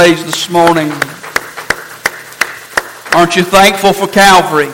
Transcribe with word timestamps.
praise 0.00 0.24
this 0.24 0.48
morning. 0.48 0.90
Aren't 3.12 3.36
you 3.36 3.42
thankful 3.42 3.92
for 3.92 4.06
Calvary? 4.06 4.72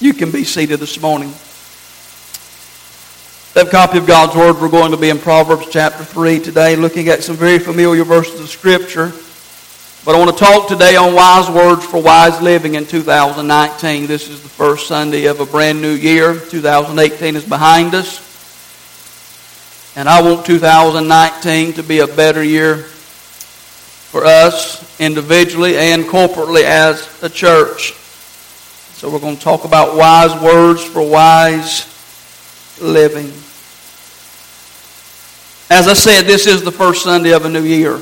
You 0.00 0.12
can 0.12 0.32
be 0.32 0.42
seated 0.42 0.80
this 0.80 1.00
morning. 1.00 1.32
That 3.54 3.70
copy 3.70 3.98
of 3.98 4.08
God's 4.08 4.34
Word, 4.34 4.60
we're 4.60 4.68
going 4.68 4.90
to 4.90 4.96
be 4.96 5.08
in 5.08 5.20
Proverbs 5.20 5.68
chapter 5.70 6.02
3 6.02 6.40
today, 6.40 6.74
looking 6.74 7.06
at 7.10 7.22
some 7.22 7.36
very 7.36 7.60
familiar 7.60 8.02
verses 8.02 8.40
of 8.40 8.48
Scripture. 8.48 9.12
But 10.04 10.16
I 10.16 10.18
want 10.18 10.36
to 10.36 10.44
talk 10.44 10.66
today 10.66 10.96
on 10.96 11.14
wise 11.14 11.48
words 11.48 11.84
for 11.86 12.02
wise 12.02 12.42
living 12.42 12.74
in 12.74 12.86
2019. 12.86 14.08
This 14.08 14.28
is 14.28 14.42
the 14.42 14.48
first 14.48 14.88
Sunday 14.88 15.26
of 15.26 15.38
a 15.38 15.46
brand 15.46 15.80
new 15.80 15.94
year. 15.94 16.34
2018 16.34 17.36
is 17.36 17.44
behind 17.44 17.94
us. 17.94 18.18
And 19.94 20.08
I 20.08 20.22
want 20.22 20.44
2019 20.44 21.74
to 21.74 21.84
be 21.84 22.00
a 22.00 22.08
better 22.08 22.42
year 22.42 22.86
for 24.14 24.24
us 24.24 25.00
individually 25.00 25.76
and 25.76 26.04
corporately 26.04 26.62
as 26.62 27.20
a 27.24 27.28
church. 27.28 27.94
So 28.94 29.10
we're 29.10 29.18
going 29.18 29.36
to 29.36 29.42
talk 29.42 29.64
about 29.64 29.96
wise 29.96 30.40
words 30.40 30.84
for 30.84 31.02
wise 31.02 31.84
living. 32.80 33.26
As 35.68 35.88
I 35.88 35.94
said, 35.94 36.26
this 36.26 36.46
is 36.46 36.62
the 36.62 36.70
first 36.70 37.02
Sunday 37.02 37.32
of 37.32 37.44
a 37.44 37.48
new 37.48 37.64
year. 37.64 38.00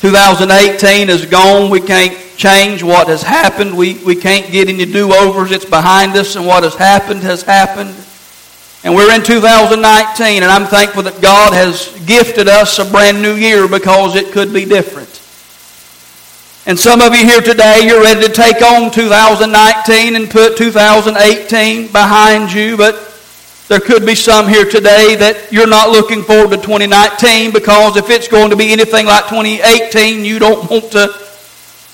2018 0.00 1.08
is 1.08 1.24
gone. 1.24 1.70
We 1.70 1.82
can't 1.82 2.18
change 2.36 2.82
what 2.82 3.06
has 3.06 3.22
happened. 3.22 3.76
We, 3.76 4.02
we 4.02 4.16
can't 4.16 4.50
get 4.50 4.68
any 4.68 4.86
do-overs. 4.86 5.52
It's 5.52 5.64
behind 5.64 6.16
us, 6.16 6.34
and 6.34 6.44
what 6.44 6.64
has 6.64 6.74
happened 6.74 7.22
has 7.22 7.42
happened. 7.42 7.94
And 8.86 8.94
we're 8.94 9.12
in 9.12 9.24
2019, 9.24 10.44
and 10.44 10.52
I'm 10.52 10.66
thankful 10.68 11.02
that 11.02 11.20
God 11.20 11.52
has 11.52 11.90
gifted 12.06 12.46
us 12.46 12.78
a 12.78 12.84
brand 12.84 13.20
new 13.20 13.34
year 13.34 13.66
because 13.66 14.14
it 14.14 14.30
could 14.30 14.52
be 14.52 14.64
different. 14.64 15.10
And 16.70 16.78
some 16.78 17.00
of 17.00 17.12
you 17.12 17.26
here 17.26 17.40
today, 17.40 17.80
you're 17.82 18.00
ready 18.00 18.24
to 18.28 18.32
take 18.32 18.62
on 18.62 18.92
2019 18.92 20.14
and 20.14 20.30
put 20.30 20.56
2018 20.56 21.90
behind 21.90 22.52
you, 22.52 22.76
but 22.76 22.94
there 23.66 23.80
could 23.80 24.06
be 24.06 24.14
some 24.14 24.46
here 24.46 24.64
today 24.64 25.16
that 25.16 25.50
you're 25.50 25.66
not 25.66 25.90
looking 25.90 26.22
forward 26.22 26.50
to 26.50 26.56
2019 26.56 27.50
because 27.50 27.96
if 27.96 28.08
it's 28.08 28.28
going 28.28 28.50
to 28.50 28.56
be 28.56 28.70
anything 28.70 29.06
like 29.06 29.24
2018, 29.24 30.24
you 30.24 30.38
don't 30.38 30.70
want 30.70 30.92
to 30.92 31.08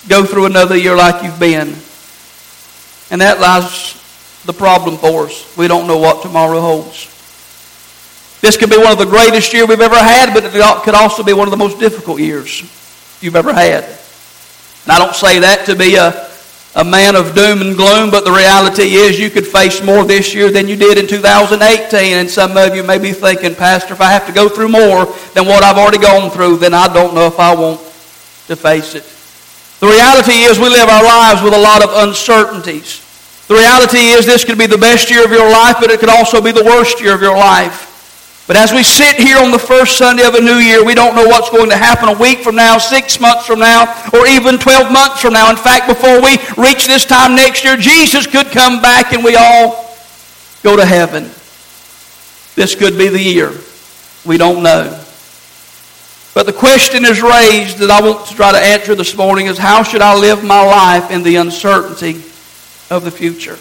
go 0.07 0.25
through 0.25 0.45
another 0.45 0.77
year 0.77 0.95
like 0.95 1.23
you've 1.23 1.39
been. 1.39 1.69
And 3.09 3.19
that 3.19 3.39
lies 3.41 4.02
the 4.45 4.53
problem 4.53 4.97
for 4.97 5.25
us. 5.25 5.57
We 5.57 5.67
don't 5.67 5.87
know 5.87 5.97
what 5.97 6.21
tomorrow 6.21 6.59
holds. 6.59 7.09
This 8.41 8.57
could 8.57 8.69
be 8.69 8.77
one 8.77 8.91
of 8.91 8.97
the 8.97 9.05
greatest 9.05 9.53
years 9.53 9.67
we've 9.67 9.79
ever 9.79 9.95
had, 9.95 10.33
but 10.33 10.43
it 10.43 10.83
could 10.83 10.95
also 10.95 11.23
be 11.23 11.33
one 11.33 11.47
of 11.47 11.51
the 11.51 11.57
most 11.57 11.79
difficult 11.79 12.19
years 12.19 12.61
you've 13.21 13.35
ever 13.35 13.53
had. 13.53 13.83
And 13.83 14.91
I 14.91 14.99
don't 14.99 15.15
say 15.15 15.39
that 15.39 15.65
to 15.67 15.75
be 15.75 15.95
a 15.95 16.29
a 16.75 16.83
man 16.83 17.15
of 17.15 17.35
doom 17.35 17.61
and 17.61 17.75
gloom, 17.75 18.09
but 18.09 18.25
the 18.25 18.31
reality 18.31 18.95
is 18.95 19.19
you 19.19 19.29
could 19.29 19.45
face 19.45 19.83
more 19.83 20.03
this 20.03 20.33
year 20.33 20.49
than 20.49 20.67
you 20.67 20.75
did 20.75 20.97
in 20.97 21.05
2018. 21.05 22.17
And 22.17 22.29
some 22.29 22.57
of 22.57 22.75
you 22.75 22.83
may 22.83 22.97
be 22.97 23.13
thinking, 23.13 23.53
Pastor, 23.53 23.93
if 23.93 24.01
I 24.01 24.11
have 24.11 24.25
to 24.25 24.33
go 24.33 24.49
through 24.49 24.69
more 24.69 25.05
than 25.33 25.45
what 25.45 25.63
I've 25.63 25.77
already 25.77 25.99
gone 25.99 26.31
through, 26.31 26.57
then 26.57 26.73
I 26.73 26.91
don't 26.91 27.13
know 27.13 27.27
if 27.27 27.39
I 27.39 27.53
want 27.53 27.79
to 28.47 28.55
face 28.55 28.95
it. 28.95 29.03
The 29.79 29.87
reality 29.87 30.33
is 30.49 30.57
we 30.57 30.69
live 30.69 30.89
our 30.89 31.03
lives 31.03 31.43
with 31.43 31.53
a 31.53 31.59
lot 31.59 31.83
of 31.83 32.07
uncertainties. 32.07 33.01
The 33.47 33.55
reality 33.55 33.97
is 33.97 34.25
this 34.25 34.45
could 34.45 34.57
be 34.57 34.67
the 34.67 34.77
best 34.77 35.09
year 35.09 35.25
of 35.25 35.31
your 35.31 35.49
life, 35.49 35.77
but 35.79 35.91
it 35.91 35.99
could 35.99 36.09
also 36.09 36.41
be 36.41 36.51
the 36.51 36.63
worst 36.63 37.01
year 37.01 37.13
of 37.13 37.21
your 37.21 37.37
life. 37.37 37.91
But 38.47 38.57
as 38.57 38.73
we 38.73 38.83
sit 38.83 39.15
here 39.15 39.37
on 39.37 39.51
the 39.51 39.59
first 39.59 39.97
Sunday 39.97 40.23
of 40.23 40.35
a 40.35 40.41
new 40.41 40.57
year, 40.57 40.83
we 40.83 40.93
don't 40.93 41.15
know 41.15 41.25
what's 41.25 41.49
going 41.49 41.69
to 41.69 41.77
happen 41.77 42.09
a 42.09 42.17
week 42.17 42.39
from 42.39 42.55
now, 42.55 42.77
six 42.77 43.19
months 43.19 43.45
from 43.45 43.59
now, 43.59 43.83
or 44.13 44.27
even 44.27 44.57
12 44.57 44.91
months 44.91 45.21
from 45.21 45.33
now. 45.33 45.49
In 45.49 45.55
fact, 45.55 45.87
before 45.87 46.21
we 46.21 46.37
reach 46.57 46.85
this 46.85 47.05
time 47.05 47.35
next 47.35 47.63
year, 47.63 47.77
Jesus 47.77 48.27
could 48.27 48.47
come 48.47 48.81
back 48.81 49.13
and 49.13 49.23
we 49.23 49.35
all 49.35 49.95
go 50.61 50.75
to 50.75 50.85
heaven. 50.85 51.23
This 52.55 52.75
could 52.75 52.97
be 52.97 53.07
the 53.07 53.21
year. 53.21 53.51
We 54.25 54.37
don't 54.37 54.61
know. 54.61 54.99
But 56.33 56.45
the 56.45 56.53
question 56.53 57.05
is 57.05 57.21
raised 57.21 57.77
that 57.77 57.91
I 57.91 58.01
want 58.01 58.25
to 58.27 58.35
try 58.35 58.51
to 58.51 58.57
answer 58.57 58.95
this 58.95 59.15
morning 59.15 59.47
is 59.47 59.57
how 59.57 59.83
should 59.83 60.01
I 60.01 60.17
live 60.17 60.43
my 60.43 60.63
life 60.65 61.11
in 61.11 61.23
the 61.23 61.37
uncertainty 61.37 62.23
of 62.89 63.03
the 63.03 63.11
future? 63.11 63.57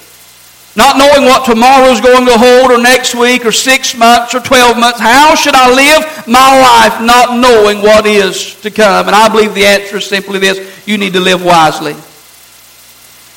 Not 0.74 0.96
knowing 0.96 1.28
what 1.28 1.44
tomorrow 1.44 1.92
is 1.92 2.00
going 2.00 2.24
to 2.24 2.38
hold, 2.38 2.70
or 2.70 2.80
next 2.80 3.14
week, 3.14 3.44
or 3.44 3.52
six 3.52 3.94
months, 3.94 4.34
or 4.34 4.40
12 4.40 4.78
months. 4.78 5.00
How 5.00 5.34
should 5.34 5.54
I 5.54 5.68
live 5.68 6.26
my 6.26 6.60
life 6.60 7.02
not 7.02 7.36
knowing 7.38 7.82
what 7.82 8.06
is 8.06 8.54
to 8.62 8.70
come? 8.70 9.06
And 9.06 9.14
I 9.14 9.28
believe 9.28 9.54
the 9.54 9.66
answer 9.66 9.98
is 9.98 10.06
simply 10.06 10.38
this 10.38 10.88
you 10.88 10.96
need 10.96 11.12
to 11.12 11.20
live 11.20 11.44
wisely. 11.44 11.92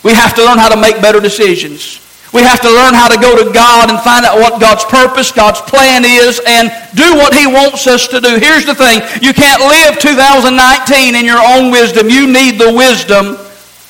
We 0.03 0.13
have 0.13 0.33
to 0.35 0.45
learn 0.45 0.59
how 0.59 0.69
to 0.69 0.79
make 0.79 1.01
better 1.01 1.19
decisions. 1.19 1.99
We 2.31 2.41
have 2.41 2.61
to 2.61 2.69
learn 2.69 2.93
how 2.93 3.07
to 3.07 3.19
go 3.19 3.43
to 3.43 3.51
God 3.51 3.89
and 3.89 3.99
find 3.99 4.25
out 4.25 4.37
what 4.37 4.61
God's 4.61 4.85
purpose, 4.85 5.31
God's 5.31 5.61
plan 5.61 6.03
is, 6.05 6.41
and 6.45 6.71
do 6.95 7.15
what 7.15 7.33
He 7.33 7.47
wants 7.47 7.87
us 7.87 8.07
to 8.09 8.21
do. 8.21 8.37
Here's 8.37 8.65
the 8.65 8.75
thing 8.75 9.01
you 9.21 9.33
can't 9.33 9.61
live 9.61 9.99
2019 9.99 11.15
in 11.15 11.25
your 11.25 11.39
own 11.39 11.71
wisdom. 11.71 12.09
You 12.09 12.27
need 12.27 12.59
the 12.59 12.73
wisdom 12.73 13.37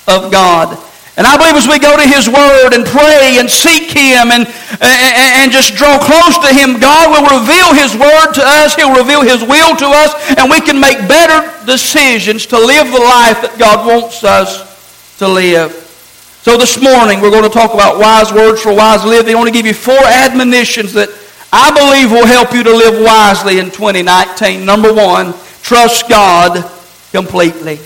of 0.08 0.32
God. 0.32 0.78
And 1.18 1.24
I 1.24 1.40
believe 1.40 1.56
as 1.56 1.68
we 1.68 1.80
go 1.80 1.96
to 1.96 2.04
His 2.04 2.28
Word 2.28 2.76
and 2.76 2.84
pray 2.84 3.40
and 3.40 3.48
seek 3.50 3.88
Him 3.88 4.36
and, 4.36 4.44
and, 4.84 5.16
and, 5.40 5.52
just 5.52 5.76
draw 5.76 5.96
close 5.96 6.36
to 6.44 6.52
Him, 6.52 6.76
God 6.78 7.08
will 7.08 7.40
reveal 7.40 7.72
His 7.72 7.96
Word 7.96 8.34
to 8.36 8.44
us. 8.44 8.76
He'll 8.76 8.96
reveal 8.96 9.24
His 9.24 9.40
will 9.40 9.76
to 9.80 9.88
us, 9.88 10.12
and 10.36 10.52
we 10.52 10.60
can 10.60 10.78
make 10.78 11.00
better 11.08 11.48
decisions 11.66 12.46
to 12.48 12.60
live 12.60 12.92
the 12.92 13.00
life 13.00 13.40
that 13.48 13.56
God 13.58 13.88
wants 13.88 14.26
us 14.26 15.16
to 15.20 15.28
live. 15.28 15.72
So 16.44 16.58
this 16.58 16.82
morning, 16.84 17.22
we're 17.22 17.32
going 17.32 17.48
to 17.48 17.50
talk 17.50 17.74
about 17.74 17.98
wise 17.98 18.34
words 18.34 18.62
for 18.62 18.76
wise 18.76 19.06
living. 19.06 19.36
I 19.36 19.38
want 19.38 19.48
to 19.48 19.54
give 19.54 19.66
you 19.66 19.74
four 19.74 20.04
admonitions 20.04 20.92
that 20.94 21.08
I 21.54 21.72
believe 21.72 22.12
will 22.12 22.28
help 22.28 22.54
you 22.54 22.62
to 22.62 22.72
live 22.76 23.02
wisely 23.02 23.60
in 23.60 23.72
2019. 23.72 24.66
Number 24.66 24.94
one, 24.94 25.34
trust 25.64 26.10
God 26.10 26.70
completely. 27.12 27.80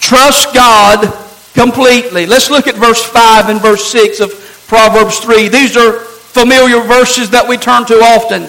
Trust 0.00 0.54
God 0.54 1.23
completely. 1.54 2.26
Let's 2.26 2.50
look 2.50 2.66
at 2.66 2.74
verse 2.74 3.02
5 3.02 3.48
and 3.48 3.60
verse 3.60 3.84
6 3.90 4.20
of 4.20 4.30
Proverbs 4.68 5.18
3. 5.18 5.48
These 5.48 5.76
are 5.76 6.00
familiar 6.00 6.80
verses 6.80 7.30
that 7.30 7.48
we 7.48 7.56
turn 7.56 7.86
to 7.86 7.94
often. 7.94 8.42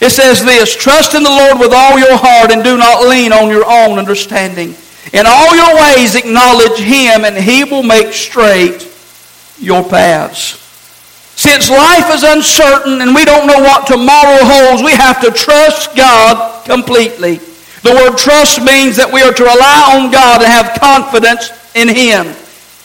It 0.00 0.10
says 0.10 0.44
this 0.44 0.74
Trust 0.74 1.14
in 1.14 1.22
the 1.22 1.30
Lord 1.30 1.60
with 1.60 1.72
all 1.72 1.98
your 1.98 2.16
heart 2.16 2.50
and 2.50 2.64
do 2.64 2.76
not 2.78 3.06
lean 3.06 3.32
on 3.32 3.50
your 3.50 3.64
own 3.66 3.98
understanding. 3.98 4.74
In 5.12 5.26
all 5.26 5.54
your 5.54 5.74
ways 5.76 6.14
acknowledge 6.14 6.78
Him, 6.78 7.24
and 7.24 7.36
He 7.36 7.64
will 7.64 7.82
make 7.82 8.12
straight 8.12 8.88
your 9.58 9.82
paths. 9.82 10.58
Since 11.36 11.70
life 11.70 12.14
is 12.14 12.22
uncertain 12.22 13.00
and 13.00 13.14
we 13.14 13.24
don't 13.24 13.46
know 13.46 13.58
what 13.58 13.86
tomorrow 13.86 14.38
holds, 14.42 14.82
we 14.82 14.92
have 14.92 15.20
to 15.22 15.30
trust 15.30 15.96
God 15.96 16.64
completely. 16.64 17.36
The 17.82 17.94
word 17.94 18.16
trust 18.16 18.62
means 18.62 18.96
that 18.96 19.10
we 19.12 19.22
are 19.22 19.32
to 19.32 19.42
rely 19.42 19.98
on 19.98 20.12
God 20.12 20.42
and 20.42 20.52
have 20.52 20.78
confidence 20.78 21.50
in 21.74 21.88
Him. 21.88 22.30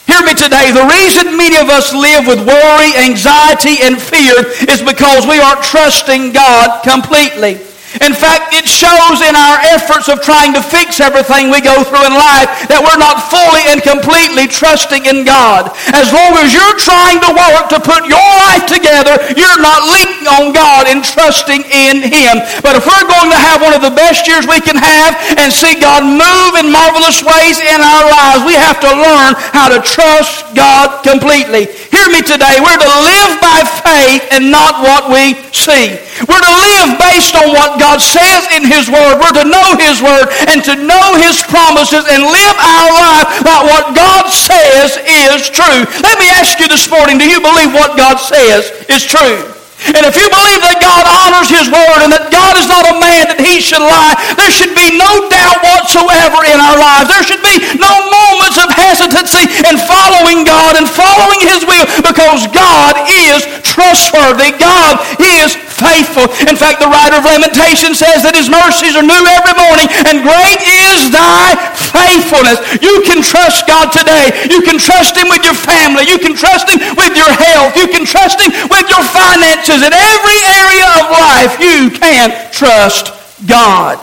Hear 0.08 0.24
me 0.24 0.32
today. 0.32 0.72
The 0.72 0.88
reason 0.88 1.36
many 1.36 1.58
of 1.58 1.68
us 1.68 1.92
live 1.92 2.26
with 2.26 2.40
worry, 2.40 2.96
anxiety, 2.96 3.84
and 3.84 4.00
fear 4.00 4.40
is 4.64 4.80
because 4.80 5.26
we 5.28 5.38
aren't 5.38 5.62
trusting 5.62 6.32
God 6.32 6.82
completely. 6.82 7.67
In 8.04 8.14
fact, 8.14 8.54
it 8.54 8.66
shows 8.68 9.18
in 9.24 9.34
our 9.34 9.58
efforts 9.74 10.06
of 10.06 10.22
trying 10.22 10.54
to 10.54 10.62
fix 10.62 11.00
everything 11.00 11.50
we 11.50 11.58
go 11.64 11.82
through 11.82 12.04
in 12.06 12.14
life 12.14 12.46
that 12.70 12.78
we're 12.78 13.00
not 13.00 13.26
fully 13.26 13.64
and 13.72 13.82
completely 13.82 14.46
trusting 14.46 15.06
in 15.08 15.26
God. 15.26 15.72
As 15.90 16.12
long 16.12 16.36
as 16.38 16.54
you're 16.54 16.78
trying 16.78 17.18
to 17.24 17.30
work 17.34 17.72
to 17.74 17.80
put 17.80 18.06
your 18.06 18.30
life 18.46 18.68
together, 18.68 19.18
you're 19.34 19.62
not 19.62 19.88
leaning 19.88 20.26
on 20.28 20.52
God 20.52 20.86
and 20.86 21.00
trusting 21.00 21.64
in 21.66 22.04
Him. 22.04 22.38
But 22.60 22.76
if 22.76 22.84
we're 22.84 23.08
going 23.08 23.30
to 23.32 23.40
have 23.40 23.64
one 23.64 23.74
of 23.74 23.82
the 23.82 23.94
best 23.94 24.28
years 24.28 24.44
we 24.46 24.60
can 24.60 24.76
have 24.76 25.16
and 25.40 25.50
see 25.50 25.74
God 25.80 26.04
move 26.04 26.52
in 26.60 26.70
marvelous 26.70 27.24
ways 27.24 27.56
in 27.58 27.80
our 27.80 28.04
lives, 28.04 28.44
we 28.44 28.54
have 28.54 28.78
to 28.84 28.90
learn 28.92 29.32
how 29.50 29.72
to 29.72 29.80
trust 29.80 30.44
God 30.52 31.02
completely. 31.02 31.66
Hear 31.88 32.06
me 32.12 32.20
today. 32.20 32.60
We're 32.60 32.78
to 32.78 32.94
live 33.02 33.32
by 33.40 33.64
faith 33.82 34.22
and 34.30 34.52
not 34.52 34.84
what 34.84 35.08
we 35.08 35.34
see. 35.50 35.96
We're 36.26 36.44
to 36.44 36.56
live 36.68 36.98
based 37.00 37.32
on 37.38 37.54
what 37.54 37.80
God 37.80 37.87
says 37.96 38.44
in 38.52 38.68
His 38.68 38.92
Word. 38.92 39.16
We're 39.16 39.40
to 39.40 39.48
know 39.48 39.80
His 39.80 40.04
Word 40.04 40.28
and 40.52 40.60
to 40.68 40.76
know 40.76 41.16
His 41.16 41.40
promises 41.48 42.04
and 42.04 42.20
live 42.28 42.56
our 42.60 42.90
life 42.92 43.26
like 43.40 43.64
what 43.64 43.96
God 43.96 44.28
says 44.28 45.00
is 45.00 45.48
true. 45.48 45.88
Let 46.04 46.20
me 46.20 46.28
ask 46.36 46.60
you 46.60 46.68
this 46.68 46.84
morning, 46.92 47.16
do 47.16 47.24
you 47.24 47.40
believe 47.40 47.72
what 47.72 47.96
God 47.96 48.20
says 48.20 48.68
is 48.92 49.08
true? 49.08 49.56
And 49.86 50.02
if 50.02 50.18
you 50.18 50.26
believe 50.26 50.58
that 50.66 50.82
God 50.82 51.06
honors 51.06 51.46
His 51.46 51.70
word 51.70 52.02
and 52.02 52.10
that 52.10 52.34
God 52.34 52.58
is 52.58 52.66
not 52.66 52.82
a 52.90 52.98
man 52.98 53.30
that 53.30 53.38
He 53.38 53.62
should 53.62 53.78
lie, 53.78 54.18
there 54.34 54.50
should 54.50 54.74
be 54.74 54.90
no 54.98 55.30
doubt 55.30 55.62
whatsoever 55.62 56.42
in 56.50 56.58
our 56.58 56.74
lives. 56.74 57.06
There 57.06 57.22
should 57.22 57.44
be 57.46 57.62
no 57.78 57.94
moments 58.10 58.58
of 58.58 58.74
hesitancy 58.74 59.46
in 59.70 59.78
following 59.78 60.42
God 60.42 60.74
and 60.82 60.86
following 60.90 61.38
His 61.46 61.62
will 61.62 61.86
because 62.02 62.50
God 62.50 63.06
is 63.06 63.46
trustworthy. 63.62 64.50
God 64.58 64.98
is 65.22 65.54
faithful. 65.78 66.26
In 66.50 66.58
fact, 66.58 66.82
the 66.82 66.90
writer 66.90 67.22
of 67.22 67.24
Lamentation 67.24 67.94
says 67.94 68.26
that 68.26 68.34
His 68.34 68.50
mercies 68.50 68.98
are 68.98 69.06
new 69.06 69.24
every 69.38 69.54
morning 69.54 69.86
and 70.10 70.26
great 70.26 70.60
is 70.66 71.14
thy 71.14 71.54
faithfulness. 71.72 72.58
You 72.82 73.06
can 73.06 73.22
trust 73.22 73.70
God 73.70 73.94
today. 73.94 74.34
You 74.50 74.60
can 74.66 74.76
trust 74.76 75.14
Him 75.14 75.30
with 75.30 75.46
your 75.46 75.56
family. 75.56 76.10
You 76.10 76.18
can 76.18 76.34
trust 76.34 76.66
Him 76.66 76.82
with 76.98 77.14
your 77.14 77.30
health. 77.30 77.78
You 77.78 77.86
can 77.88 78.02
trust 78.02 78.42
Him 78.42 78.50
with 78.68 78.86
your 78.90 79.04
finances. 79.06 79.80
In 79.80 79.94
every 79.94 80.38
area 80.58 80.88
of 80.98 81.04
life, 81.14 81.52
you 81.62 81.94
can 81.94 82.34
trust 82.50 83.14
God. 83.46 84.02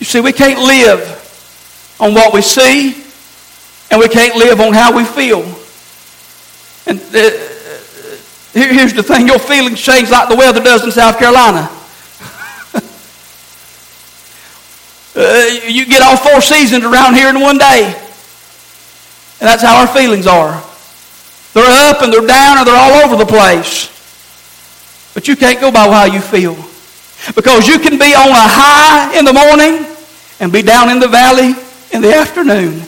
You 0.00 0.06
see, 0.06 0.20
we 0.20 0.32
can't 0.32 0.58
live 0.58 1.00
on 2.00 2.14
what 2.14 2.34
we 2.34 2.42
see, 2.42 2.96
and 3.90 4.00
we 4.00 4.08
can't 4.08 4.34
live 4.36 4.60
on 4.60 4.72
how 4.72 4.96
we 4.96 5.04
feel. 5.04 5.44
And 6.86 6.98
uh, 7.14 7.51
here's 8.52 8.92
the 8.92 9.02
thing 9.02 9.26
your 9.26 9.38
feelings 9.38 9.80
change 9.80 10.10
like 10.10 10.28
the 10.28 10.36
weather 10.36 10.62
does 10.62 10.84
in 10.84 10.90
South 10.90 11.18
Carolina. 11.18 11.60
uh, 15.16 15.46
you 15.66 15.86
get 15.86 16.02
all 16.02 16.16
four 16.16 16.40
seasons 16.40 16.84
around 16.84 17.14
here 17.14 17.28
in 17.28 17.40
one 17.40 17.58
day. 17.58 17.94
And 19.40 19.48
that's 19.48 19.62
how 19.62 19.80
our 19.80 19.86
feelings 19.88 20.26
are. 20.26 20.62
They're 21.54 21.90
up 21.90 22.02
and 22.02 22.12
they're 22.12 22.26
down 22.26 22.58
and 22.58 22.66
they're 22.66 22.76
all 22.76 23.04
over 23.04 23.16
the 23.16 23.26
place. 23.26 23.90
But 25.14 25.28
you 25.28 25.36
can't 25.36 25.60
go 25.60 25.70
by 25.70 25.88
how 25.88 26.04
you 26.04 26.20
feel. 26.20 26.54
Because 27.34 27.66
you 27.68 27.78
can 27.78 27.98
be 27.98 28.14
on 28.14 28.28
a 28.28 28.34
high 28.34 29.18
in 29.18 29.24
the 29.24 29.32
morning 29.32 29.86
and 30.40 30.52
be 30.52 30.62
down 30.62 30.90
in 30.90 30.98
the 30.98 31.08
valley 31.08 31.54
in 31.92 32.02
the 32.02 32.14
afternoon. 32.14 32.82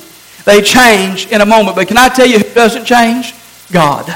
They 0.45 0.61
change 0.61 1.29
in 1.29 1.41
a 1.41 1.47
moment. 1.47 1.77
But 1.77 1.89
can 1.89 1.97
I 1.97 2.09
tell 2.09 2.27
you 2.27 2.39
who 2.39 2.55
doesn't 2.55 2.85
change? 2.85 3.35
God. 3.71 4.13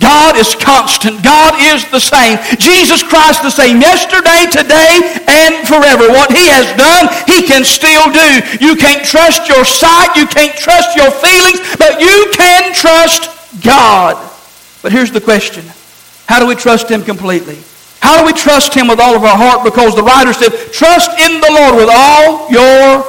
God 0.00 0.36
is 0.36 0.54
constant. 0.54 1.22
God 1.22 1.54
is 1.60 1.88
the 1.90 2.00
same. 2.00 2.38
Jesus 2.58 3.02
Christ 3.02 3.42
the 3.42 3.50
same 3.50 3.80
yesterday, 3.80 4.46
today, 4.50 5.00
and 5.28 5.66
forever. 5.68 6.08
What 6.08 6.32
he 6.32 6.48
has 6.48 6.66
done, 6.76 7.08
he 7.28 7.46
can 7.46 7.64
still 7.64 8.10
do. 8.10 8.28
You 8.64 8.76
can't 8.76 9.04
trust 9.04 9.48
your 9.48 9.64
sight, 9.64 10.16
you 10.16 10.26
can't 10.26 10.56
trust 10.56 10.96
your 10.96 11.10
feelings, 11.10 11.60
but 11.78 12.00
you 12.00 12.32
can 12.34 12.74
trust 12.74 13.30
God. 13.62 14.18
But 14.82 14.92
here's 14.92 15.12
the 15.12 15.20
question. 15.20 15.64
How 16.26 16.40
do 16.40 16.46
we 16.46 16.54
trust 16.54 16.90
him 16.90 17.02
completely? 17.02 17.58
How 18.00 18.20
do 18.20 18.26
we 18.26 18.32
trust 18.32 18.74
him 18.74 18.88
with 18.88 19.00
all 19.00 19.16
of 19.16 19.22
our 19.24 19.36
heart? 19.36 19.64
Because 19.64 19.94
the 19.94 20.02
writer 20.02 20.32
said, 20.32 20.50
trust 20.72 21.10
in 21.18 21.40
the 21.40 21.50
Lord 21.50 21.76
with 21.76 21.88
all 21.90 22.50
your 22.50 23.04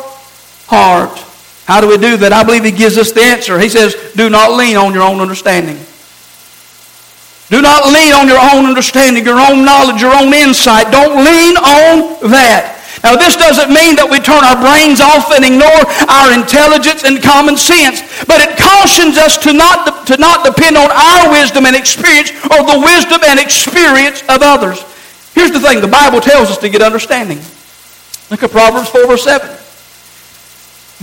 heart. 0.68 1.18
How 1.66 1.81
do 1.81 1.88
we 1.88 1.98
do 1.98 2.16
that? 2.18 2.31
I 2.31 2.44
believe 2.44 2.63
he 2.63 2.72
gives 2.72 2.98
us 2.98 3.12
the 3.12 3.22
answer. 3.22 3.60
He 3.60 3.69
says, 3.69 3.95
do 4.16 4.30
not 4.30 4.56
lean 4.56 4.77
on 4.77 4.94
your 4.94 5.04
own 5.04 5.19
understanding. 5.19 5.77
Do 7.50 7.62
not 7.62 7.94
lean 7.94 8.13
on 8.13 8.27
your 8.27 8.42
own 8.42 8.65
understanding, 8.65 9.24
your 9.24 9.39
own 9.39 9.63
knowledge, 9.63 10.01
your 10.01 10.15
own 10.15 10.33
insight. 10.33 10.89
Don't 10.89 11.21
lean 11.21 11.57
on 11.57 12.31
that. 12.33 12.74
Now, 13.06 13.13
this 13.13 13.38
doesn't 13.38 13.69
mean 13.69 13.94
that 14.01 14.09
we 14.09 14.18
turn 14.18 14.42
our 14.42 14.57
brains 14.57 14.97
off 14.97 15.30
and 15.30 15.45
ignore 15.45 15.86
our 16.09 16.33
intelligence 16.33 17.06
and 17.06 17.21
common 17.21 17.53
sense, 17.53 18.01
but 18.25 18.42
it 18.42 18.57
cautions 18.57 19.21
us 19.21 19.38
to 19.45 19.53
not, 19.53 20.09
to 20.09 20.18
not 20.18 20.42
depend 20.42 20.74
on 20.74 20.89
our 20.89 21.30
wisdom 21.30 21.69
and 21.69 21.77
experience 21.77 22.33
or 22.50 22.65
the 22.65 22.81
wisdom 22.81 23.21
and 23.21 23.38
experience 23.38 24.25
of 24.25 24.41
others. 24.41 24.81
Here's 25.38 25.53
the 25.53 25.62
thing 25.62 25.86
the 25.86 25.91
Bible 25.91 26.18
tells 26.18 26.50
us 26.50 26.57
to 26.65 26.69
get 26.69 26.81
understanding. 26.81 27.38
Look 28.33 28.41
at 28.41 28.50
Proverbs 28.50 28.89
4 28.89 29.06
verse 29.06 29.24
7. 29.24 29.55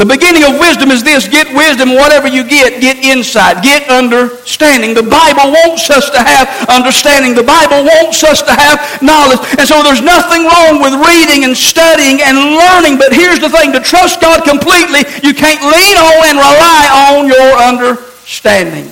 The 0.03 0.19
beginning 0.19 0.43
of 0.43 0.59
wisdom 0.59 0.91
is 0.91 1.07
this 1.07 1.31
get 1.31 1.47
wisdom, 1.55 1.95
whatever 1.95 2.27
you 2.27 2.43
get, 2.43 2.83
get 2.83 2.99
insight, 2.99 3.63
get 3.63 3.87
understanding. 3.87 4.99
The 4.99 5.07
Bible 5.07 5.55
wants 5.55 5.95
us 5.95 6.11
to 6.11 6.19
have 6.19 6.51
understanding. 6.67 7.39
The 7.39 7.47
Bible 7.47 7.87
wants 7.87 8.19
us 8.27 8.43
to 8.43 8.51
have 8.51 8.83
knowledge. 8.99 9.39
And 9.55 9.63
so 9.63 9.79
there's 9.87 10.03
nothing 10.03 10.43
wrong 10.43 10.83
with 10.83 10.99
reading 11.07 11.47
and 11.47 11.55
studying 11.55 12.19
and 12.19 12.35
learning. 12.35 12.99
But 12.99 13.15
here's 13.15 13.39
the 13.39 13.47
thing 13.47 13.71
to 13.71 13.79
trust 13.79 14.19
God 14.19 14.43
completely, 14.43 15.07
you 15.23 15.39
can't 15.39 15.63
lean 15.63 15.95
on 15.95 16.35
and 16.35 16.37
rely 16.43 16.83
on 17.15 17.31
your 17.31 17.55
understanding. 17.63 18.91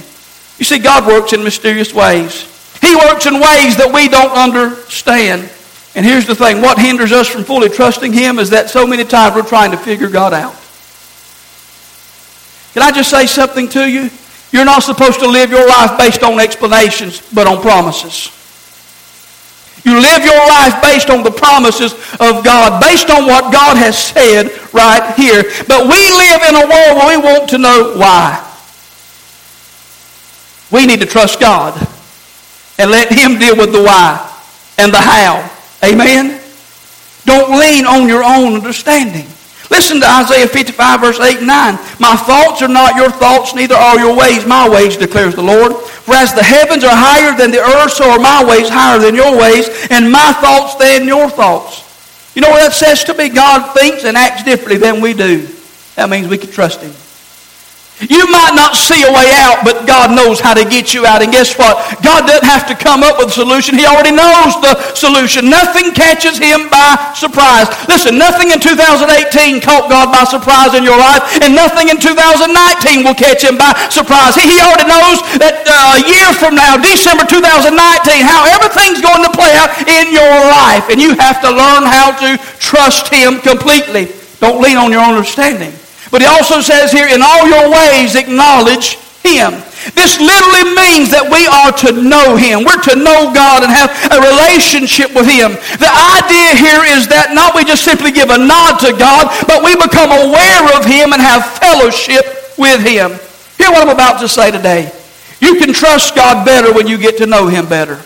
You 0.62 0.64
see, 0.64 0.78
God 0.78 1.10
works 1.10 1.32
in 1.32 1.42
mysterious 1.42 1.90
ways. 1.92 2.46
He 2.86 2.94
works 2.94 3.26
in 3.26 3.34
ways 3.34 3.74
that 3.82 3.90
we 3.90 4.06
don't 4.06 4.30
understand. 4.30 5.50
And 5.96 6.06
here's 6.06 6.28
the 6.28 6.36
thing 6.38 6.62
what 6.62 6.78
hinders 6.78 7.10
us 7.10 7.26
from 7.26 7.42
fully 7.42 7.68
trusting 7.68 8.12
Him 8.12 8.38
is 8.38 8.50
that 8.50 8.70
so 8.70 8.86
many 8.86 9.02
times 9.02 9.34
we're 9.34 9.42
trying 9.42 9.72
to 9.72 9.76
figure 9.76 10.08
God 10.08 10.32
out. 10.32 10.59
Can 12.72 12.82
I 12.82 12.90
just 12.92 13.10
say 13.10 13.26
something 13.26 13.68
to 13.70 13.88
you? 13.88 14.10
You're 14.52 14.64
not 14.64 14.82
supposed 14.82 15.20
to 15.20 15.28
live 15.28 15.50
your 15.50 15.66
life 15.68 15.96
based 15.98 16.22
on 16.22 16.40
explanations, 16.40 17.22
but 17.32 17.46
on 17.46 17.60
promises. 17.60 18.30
You 19.84 20.00
live 20.00 20.24
your 20.24 20.46
life 20.48 20.82
based 20.82 21.08
on 21.08 21.22
the 21.22 21.30
promises 21.30 21.92
of 22.20 22.44
God, 22.44 22.80
based 22.80 23.08
on 23.10 23.26
what 23.26 23.52
God 23.52 23.76
has 23.76 23.96
said 23.96 24.50
right 24.74 25.14
here. 25.16 25.42
But 25.66 25.84
we 25.84 26.10
live 26.12 26.42
in 26.48 26.54
a 26.54 26.66
world 26.68 26.96
where 26.98 27.18
we 27.18 27.24
want 27.24 27.48
to 27.50 27.58
know 27.58 27.94
why. 27.96 28.46
We 30.70 30.86
need 30.86 31.00
to 31.00 31.06
trust 31.06 31.40
God 31.40 31.74
and 32.78 32.90
let 32.90 33.10
Him 33.10 33.38
deal 33.38 33.56
with 33.56 33.72
the 33.72 33.82
why 33.82 34.26
and 34.78 34.92
the 34.92 35.00
how. 35.00 35.50
Amen? 35.82 36.40
Don't 37.24 37.58
lean 37.58 37.86
on 37.86 38.08
your 38.08 38.22
own 38.22 38.54
understanding. 38.54 39.26
Listen 39.70 40.00
to 40.00 40.06
Isaiah 40.06 40.48
55, 40.48 41.00
verse 41.00 41.20
8 41.20 41.38
and 41.38 41.46
9. 41.46 41.74
My 42.00 42.16
thoughts 42.16 42.60
are 42.60 42.68
not 42.68 42.96
your 42.96 43.10
thoughts, 43.10 43.54
neither 43.54 43.76
are 43.76 43.98
your 43.98 44.16
ways 44.16 44.44
my 44.44 44.68
ways, 44.68 44.96
declares 44.96 45.36
the 45.36 45.42
Lord. 45.42 45.76
For 45.76 46.14
as 46.14 46.34
the 46.34 46.42
heavens 46.42 46.82
are 46.82 46.90
higher 46.90 47.36
than 47.36 47.52
the 47.52 47.60
earth, 47.60 47.92
so 47.92 48.10
are 48.10 48.18
my 48.18 48.44
ways 48.44 48.68
higher 48.68 48.98
than 48.98 49.14
your 49.14 49.38
ways, 49.38 49.68
and 49.90 50.10
my 50.10 50.32
thoughts 50.40 50.74
than 50.74 51.06
your 51.06 51.30
thoughts. 51.30 51.86
You 52.34 52.42
know 52.42 52.50
what 52.50 52.60
that 52.60 52.72
says 52.72 53.04
to 53.04 53.14
me? 53.14 53.28
God 53.28 53.72
thinks 53.74 54.04
and 54.04 54.16
acts 54.16 54.42
differently 54.42 54.76
than 54.76 55.00
we 55.00 55.14
do. 55.14 55.46
That 55.94 56.10
means 56.10 56.26
we 56.26 56.38
can 56.38 56.50
trust 56.50 56.80
Him. 56.80 56.92
You 58.00 58.24
might 58.32 58.56
not 58.56 58.80
see 58.80 59.04
a 59.04 59.12
way 59.12 59.28
out, 59.44 59.60
but 59.60 59.84
God 59.84 60.16
knows 60.16 60.40
how 60.40 60.56
to 60.56 60.64
get 60.64 60.96
you 60.96 61.04
out. 61.04 61.20
And 61.20 61.28
guess 61.28 61.52
what? 61.60 61.76
God 62.00 62.24
doesn't 62.24 62.48
have 62.48 62.64
to 62.72 62.74
come 62.74 63.04
up 63.04 63.20
with 63.20 63.28
a 63.28 63.36
solution. 63.36 63.76
He 63.76 63.84
already 63.84 64.16
knows 64.16 64.56
the 64.64 64.72
solution. 64.96 65.52
Nothing 65.52 65.92
catches 65.92 66.40
him 66.40 66.72
by 66.72 67.12
surprise. 67.12 67.68
Listen, 67.92 68.16
nothing 68.16 68.56
in 68.56 68.60
2018 68.60 69.60
caught 69.60 69.92
God 69.92 70.08
by 70.08 70.24
surprise 70.24 70.72
in 70.72 70.80
your 70.80 70.96
life, 70.96 71.20
and 71.44 71.52
nothing 71.52 71.92
in 71.92 72.00
2019 72.00 73.04
will 73.04 73.18
catch 73.18 73.44
him 73.44 73.60
by 73.60 73.76
surprise. 73.92 74.32
He, 74.32 74.48
he 74.48 74.64
already 74.64 74.88
knows 74.88 75.20
that 75.36 75.60
uh, 75.68 76.00
a 76.00 76.02
year 76.08 76.32
from 76.40 76.56
now, 76.56 76.80
December 76.80 77.28
2019, 77.28 77.76
how 78.24 78.48
everything's 78.48 79.04
going 79.04 79.28
to 79.28 79.32
play 79.36 79.52
out 79.60 79.76
in 79.84 80.08
your 80.08 80.32
life. 80.48 80.88
And 80.88 80.96
you 80.96 81.12
have 81.20 81.44
to 81.44 81.52
learn 81.52 81.84
how 81.84 82.16
to 82.16 82.40
trust 82.56 83.12
him 83.12 83.44
completely. 83.44 84.08
Don't 84.40 84.64
lean 84.64 84.80
on 84.80 84.88
your 84.88 85.04
own 85.04 85.20
understanding. 85.20 85.76
But 86.10 86.22
he 86.22 86.28
also 86.28 86.60
says 86.60 86.90
here, 86.90 87.06
in 87.06 87.22
all 87.22 87.46
your 87.46 87.70
ways 87.70 88.16
acknowledge 88.16 88.98
him. 89.22 89.52
This 89.96 90.20
literally 90.20 90.76
means 90.76 91.08
that 91.12 91.24
we 91.28 91.48
are 91.48 91.72
to 91.86 91.90
know 91.96 92.36
him. 92.36 92.64
We're 92.64 92.84
to 92.92 92.96
know 92.96 93.32
God 93.32 93.64
and 93.64 93.72
have 93.72 93.92
a 94.12 94.18
relationship 94.20 95.12
with 95.16 95.28
him. 95.28 95.56
The 95.80 95.88
idea 95.88 96.56
here 96.56 96.84
is 96.84 97.08
that 97.08 97.32
not 97.32 97.56
we 97.56 97.64
just 97.64 97.84
simply 97.84 98.12
give 98.12 98.28
a 98.28 98.36
nod 98.36 98.80
to 98.84 98.92
God, 98.96 99.28
but 99.48 99.64
we 99.64 99.76
become 99.76 100.12
aware 100.12 100.64
of 100.76 100.84
him 100.84 101.12
and 101.12 101.20
have 101.20 101.44
fellowship 101.56 102.56
with 102.60 102.84
him. 102.84 103.16
Hear 103.56 103.72
what 103.72 103.84
I'm 103.84 103.92
about 103.92 104.20
to 104.20 104.28
say 104.28 104.50
today. 104.50 104.92
You 105.40 105.56
can 105.56 105.72
trust 105.72 106.16
God 106.16 106.44
better 106.44 106.72
when 106.72 106.86
you 106.86 106.98
get 106.98 107.16
to 107.18 107.26
know 107.26 107.46
him 107.46 107.68
better. 107.68 108.00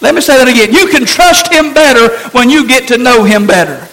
Let 0.00 0.14
me 0.14 0.20
say 0.20 0.38
that 0.38 0.48
again. 0.48 0.72
You 0.72 0.88
can 0.88 1.04
trust 1.04 1.52
him 1.52 1.74
better 1.74 2.16
when 2.30 2.48
you 2.48 2.68
get 2.68 2.88
to 2.88 2.98
know 2.98 3.24
him 3.24 3.46
better. 3.46 3.87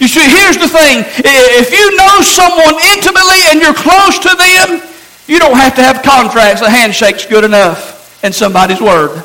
You 0.00 0.08
see, 0.08 0.26
here's 0.28 0.58
the 0.58 0.68
thing. 0.68 1.04
If 1.18 1.70
you 1.70 1.96
know 1.96 2.20
someone 2.20 2.74
intimately 2.92 3.40
and 3.50 3.60
you're 3.60 3.74
close 3.74 4.18
to 4.18 4.34
them, 4.36 4.82
you 5.26 5.38
don't 5.38 5.56
have 5.56 5.74
to 5.76 5.82
have 5.82 6.02
contracts. 6.02 6.62
A 6.62 6.70
handshake's 6.70 7.26
good 7.26 7.44
enough 7.44 8.22
in 8.24 8.32
somebody's 8.32 8.80
word. 8.80 9.22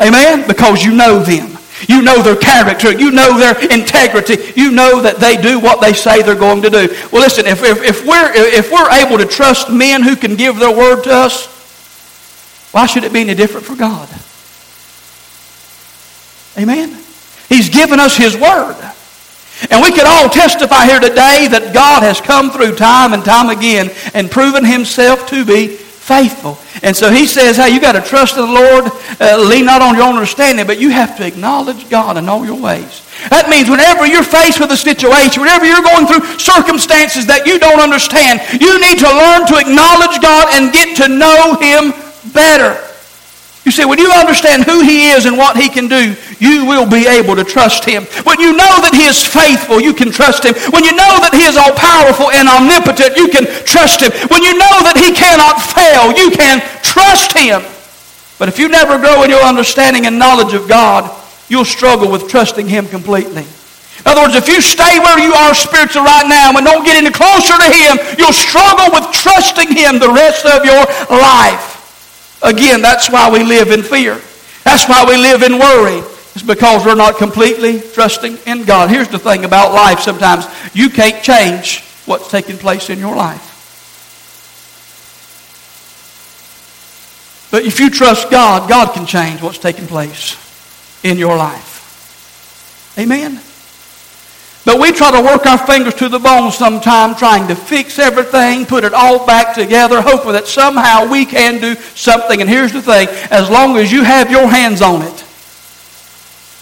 Amen? 0.00 0.46
Because 0.46 0.84
you 0.84 0.94
know 0.94 1.18
them. 1.18 1.58
You 1.88 2.02
know 2.02 2.22
their 2.22 2.36
character. 2.36 2.92
You 2.92 3.10
know 3.10 3.38
their 3.38 3.58
integrity. 3.70 4.36
You 4.54 4.70
know 4.70 5.00
that 5.02 5.16
they 5.16 5.36
do 5.36 5.58
what 5.58 5.80
they 5.80 5.92
say 5.92 6.22
they're 6.22 6.34
going 6.34 6.62
to 6.62 6.70
do. 6.70 6.88
Well, 7.10 7.22
listen, 7.22 7.46
if, 7.46 7.62
if, 7.62 7.82
if, 7.82 8.06
we're, 8.06 8.32
if 8.34 8.70
we're 8.70 8.90
able 8.90 9.18
to 9.18 9.26
trust 9.26 9.70
men 9.70 10.02
who 10.02 10.16
can 10.16 10.36
give 10.36 10.58
their 10.58 10.74
word 10.74 11.02
to 11.04 11.10
us, 11.10 11.46
why 12.72 12.86
should 12.86 13.04
it 13.04 13.12
be 13.12 13.20
any 13.20 13.34
different 13.34 13.66
for 13.66 13.76
God? 13.76 14.08
Amen? 16.58 17.02
He's 17.50 17.68
given 17.68 17.98
us 17.98 18.16
His 18.16 18.36
Word. 18.36 18.76
And 19.68 19.82
we 19.82 19.90
can 19.90 20.06
all 20.06 20.30
testify 20.30 20.86
here 20.86 21.00
today 21.00 21.50
that 21.52 21.74
God 21.74 22.02
has 22.02 22.20
come 22.20 22.50
through 22.50 22.76
time 22.76 23.12
and 23.12 23.22
time 23.22 23.50
again 23.50 23.90
and 24.14 24.30
proven 24.30 24.64
Himself 24.64 25.28
to 25.28 25.44
be 25.44 25.68
faithful. 25.68 26.56
And 26.82 26.96
so 26.96 27.10
He 27.10 27.26
says, 27.26 27.58
hey, 27.58 27.68
you 27.68 27.80
got 27.80 27.92
to 27.92 28.00
trust 28.00 28.38
in 28.38 28.46
the 28.46 28.54
Lord, 28.54 28.88
uh, 29.20 29.36
lean 29.36 29.66
not 29.66 29.82
on 29.82 29.94
your 29.94 30.08
own 30.08 30.14
understanding, 30.14 30.66
but 30.66 30.80
you 30.80 30.88
have 30.88 31.18
to 31.18 31.26
acknowledge 31.26 31.90
God 31.90 32.16
in 32.16 32.28
all 32.28 32.46
your 32.46 32.56
ways. 32.56 33.04
That 33.28 33.50
means 33.50 33.68
whenever 33.68 34.06
you're 34.06 34.24
faced 34.24 34.58
with 34.58 34.72
a 34.72 34.80
situation, 34.80 35.42
whenever 35.42 35.66
you're 35.66 35.84
going 35.84 36.08
through 36.08 36.24
circumstances 36.40 37.26
that 37.28 37.44
you 37.44 37.60
don't 37.60 37.84
understand, 37.84 38.40
you 38.56 38.80
need 38.80 38.96
to 39.04 39.10
learn 39.10 39.44
to 39.52 39.60
acknowledge 39.60 40.16
God 40.24 40.48
and 40.56 40.72
get 40.72 40.96
to 41.04 41.06
know 41.10 41.60
Him 41.60 41.92
better. 42.32 42.80
You 43.64 43.70
see, 43.70 43.84
when 43.84 43.98
you 43.98 44.08
understand 44.10 44.64
who 44.64 44.80
He 44.80 45.12
is 45.12 45.26
and 45.26 45.36
what 45.36 45.56
He 45.56 45.68
can 45.68 45.86
do, 45.86 46.16
you 46.40 46.64
will 46.64 46.88
be 46.88 47.04
able 47.06 47.36
to 47.36 47.44
trust 47.44 47.84
Him. 47.84 48.08
When 48.24 48.40
you 48.40 48.56
know 48.56 48.80
that 48.80 48.96
He 48.96 49.04
is 49.04 49.20
faithful, 49.20 49.80
you 49.80 49.92
can 49.92 50.08
trust 50.08 50.48
Him. 50.48 50.56
When 50.72 50.80
you 50.80 50.96
know 50.96 51.20
that 51.20 51.36
He 51.36 51.44
is 51.44 51.60
all 51.60 51.76
powerful 51.76 52.32
and 52.32 52.48
omnipotent, 52.48 53.20
you 53.20 53.28
can 53.28 53.44
trust 53.68 54.00
Him. 54.00 54.16
When 54.32 54.40
you 54.40 54.56
know 54.56 54.76
that 54.88 54.96
He 54.96 55.12
cannot 55.12 55.60
fail, 55.60 56.08
you 56.16 56.32
can 56.32 56.64
trust 56.80 57.36
Him. 57.36 57.60
But 58.40 58.48
if 58.48 58.56
you 58.56 58.72
never 58.72 58.96
grow 58.96 59.28
in 59.28 59.30
your 59.30 59.44
understanding 59.44 60.08
and 60.08 60.16
knowledge 60.16 60.56
of 60.56 60.64
God, 60.64 61.04
you'll 61.52 61.68
struggle 61.68 62.08
with 62.08 62.32
trusting 62.32 62.64
Him 62.64 62.88
completely. 62.88 63.44
In 63.44 64.06
other 64.08 64.24
words, 64.24 64.40
if 64.40 64.48
you 64.48 64.64
stay 64.64 64.96
where 65.04 65.20
you 65.20 65.36
are 65.36 65.52
spiritually 65.52 66.08
right 66.08 66.24
now 66.24 66.56
and 66.56 66.64
don't 66.64 66.88
get 66.88 66.96
any 66.96 67.12
closer 67.12 67.60
to 67.60 67.68
Him, 67.68 68.00
you'll 68.16 68.32
struggle 68.32 68.88
with 68.96 69.12
trusting 69.12 69.68
Him 69.68 70.00
the 70.00 70.08
rest 70.08 70.48
of 70.48 70.64
your 70.64 70.80
life. 71.12 71.79
Again, 72.42 72.82
that's 72.82 73.10
why 73.10 73.30
we 73.30 73.42
live 73.42 73.70
in 73.70 73.82
fear. 73.82 74.20
That's 74.64 74.88
why 74.88 75.04
we 75.06 75.16
live 75.16 75.42
in 75.42 75.58
worry. 75.58 75.98
It's 76.34 76.42
because 76.42 76.84
we're 76.86 76.94
not 76.94 77.18
completely 77.18 77.80
trusting 77.80 78.38
in 78.46 78.64
God. 78.64 78.88
Here's 78.88 79.08
the 79.08 79.18
thing 79.18 79.44
about 79.44 79.74
life 79.74 80.00
sometimes 80.00 80.46
you 80.72 80.88
can't 80.88 81.22
change 81.22 81.82
what's 82.06 82.30
taking 82.30 82.56
place 82.56 82.88
in 82.88 82.98
your 82.98 83.16
life. 83.16 83.48
But 87.50 87.64
if 87.64 87.80
you 87.80 87.90
trust 87.90 88.30
God, 88.30 88.68
God 88.68 88.94
can 88.94 89.06
change 89.06 89.42
what's 89.42 89.58
taking 89.58 89.86
place 89.86 90.36
in 91.02 91.18
your 91.18 91.36
life. 91.36 92.96
Amen? 92.96 93.40
But 94.70 94.78
we 94.78 94.92
try 94.92 95.10
to 95.10 95.20
work 95.20 95.46
our 95.46 95.58
fingers 95.58 95.94
to 95.94 96.08
the 96.08 96.20
bone 96.20 96.52
sometime 96.52 97.16
trying 97.16 97.48
to 97.48 97.56
fix 97.56 97.98
everything, 97.98 98.64
put 98.64 98.84
it 98.84 98.94
all 98.94 99.26
back 99.26 99.52
together, 99.52 100.00
hoping 100.00 100.30
that 100.30 100.46
somehow 100.46 101.10
we 101.10 101.24
can 101.24 101.60
do 101.60 101.74
something. 101.74 102.40
And 102.40 102.48
here's 102.48 102.72
the 102.72 102.80
thing 102.80 103.08
as 103.32 103.50
long 103.50 103.76
as 103.78 103.90
you 103.90 104.04
have 104.04 104.30
your 104.30 104.48
hands 104.48 104.80
on 104.80 105.02
it, 105.02 105.24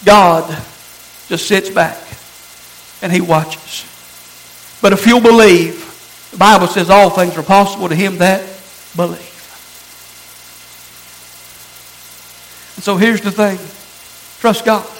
God 0.03 0.47
just 1.27 1.47
sits 1.47 1.69
back 1.69 1.99
and 3.03 3.11
He 3.11 3.21
watches. 3.21 3.85
But 4.81 4.91
if 4.91 5.05
you'll 5.05 5.21
believe, 5.21 6.29
the 6.31 6.37
Bible 6.37 6.65
says 6.65 6.89
all 6.89 7.11
things 7.11 7.37
are 7.37 7.43
possible 7.43 7.89
to 7.89 7.95
him 7.95 8.17
that 8.17 8.41
believe. 8.95 9.19
And 12.75 12.83
so 12.83 12.97
here's 12.97 13.21
the 13.21 13.29
thing 13.31 13.59
trust 14.39 14.65
God. 14.65 14.98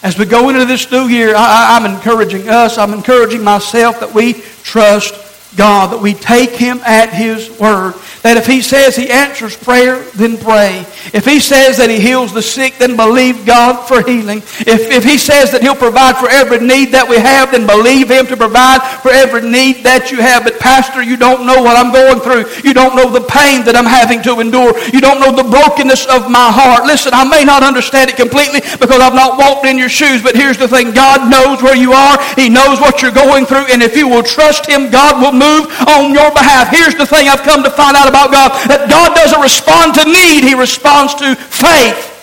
As 0.00 0.16
we 0.16 0.26
go 0.26 0.48
into 0.48 0.64
this 0.64 0.88
new 0.92 1.08
year, 1.08 1.34
I, 1.36 1.76
am 1.76 1.84
encouraging 1.84 2.48
us, 2.48 2.78
I'm 2.78 2.94
encouraging 2.94 3.42
myself 3.42 3.98
that 3.98 4.14
we 4.14 4.34
trust 4.62 5.27
God, 5.56 5.92
that 5.92 6.02
we 6.02 6.14
take 6.14 6.50
Him 6.50 6.80
at 6.84 7.12
His 7.12 7.48
word. 7.58 7.94
That 8.22 8.36
if 8.36 8.46
He 8.46 8.60
says 8.60 8.96
He 8.96 9.08
answers 9.08 9.56
prayer, 9.56 10.02
then 10.14 10.36
pray. 10.36 10.84
If 11.14 11.24
He 11.24 11.40
says 11.40 11.78
that 11.78 11.88
He 11.88 11.98
heals 12.00 12.34
the 12.34 12.42
sick, 12.42 12.76
then 12.76 12.96
believe 12.96 13.46
God 13.46 13.88
for 13.88 14.02
healing. 14.02 14.38
If, 14.68 14.92
if 14.92 15.04
He 15.04 15.16
says 15.16 15.50
that 15.52 15.62
He'll 15.62 15.74
provide 15.74 16.16
for 16.18 16.28
every 16.28 16.60
need 16.60 16.92
that 16.92 17.08
we 17.08 17.16
have, 17.16 17.52
then 17.52 17.66
believe 17.66 18.10
Him 18.10 18.26
to 18.28 18.36
provide 18.36 18.84
for 19.00 19.10
every 19.10 19.40
need 19.48 19.84
that 19.88 20.12
you 20.12 20.20
have. 20.20 20.44
But 20.44 20.60
Pastor, 20.60 21.02
you 21.02 21.16
don't 21.16 21.46
know 21.46 21.62
what 21.62 21.80
I'm 21.80 21.92
going 21.92 22.20
through. 22.20 22.44
You 22.60 22.74
don't 22.74 22.94
know 22.94 23.08
the 23.08 23.24
pain 23.24 23.64
that 23.64 23.72
I'm 23.72 23.88
having 23.88 24.20
to 24.28 24.44
endure. 24.44 24.76
You 24.92 25.00
don't 25.00 25.16
know 25.16 25.32
the 25.32 25.48
brokenness 25.48 26.06
of 26.12 26.28
my 26.28 26.52
heart. 26.52 26.84
Listen, 26.84 27.16
I 27.16 27.24
may 27.24 27.44
not 27.44 27.64
understand 27.64 28.10
it 28.10 28.20
completely 28.20 28.60
because 28.76 29.00
I've 29.00 29.16
not 29.16 29.40
walked 29.40 29.64
in 29.64 29.80
your 29.80 29.88
shoes, 29.88 30.20
but 30.22 30.36
here's 30.36 30.60
the 30.60 30.68
thing. 30.68 30.92
God 30.92 31.30
knows 31.32 31.62
where 31.64 31.76
you 31.76 31.96
are. 31.96 32.20
He 32.36 32.52
knows 32.52 32.80
what 32.84 33.00
you're 33.00 33.16
going 33.16 33.46
through. 33.46 33.72
And 33.72 33.80
if 33.80 33.96
you 33.96 34.08
will 34.08 34.22
trust 34.22 34.68
Him, 34.68 34.90
God 34.90 35.22
will 35.24 35.37
move 35.38 35.70
on 35.86 36.12
your 36.12 36.30
behalf. 36.32 36.70
Here's 36.70 36.94
the 36.94 37.06
thing 37.06 37.28
I've 37.28 37.42
come 37.42 37.62
to 37.62 37.70
find 37.70 37.96
out 37.96 38.08
about 38.08 38.32
God 38.32 38.52
that 38.68 38.90
God 38.90 39.14
doesn't 39.14 39.40
respond 39.40 39.94
to 39.94 40.04
need, 40.04 40.44
He 40.44 40.54
responds 40.54 41.14
to 41.16 41.34
faith. 41.34 42.14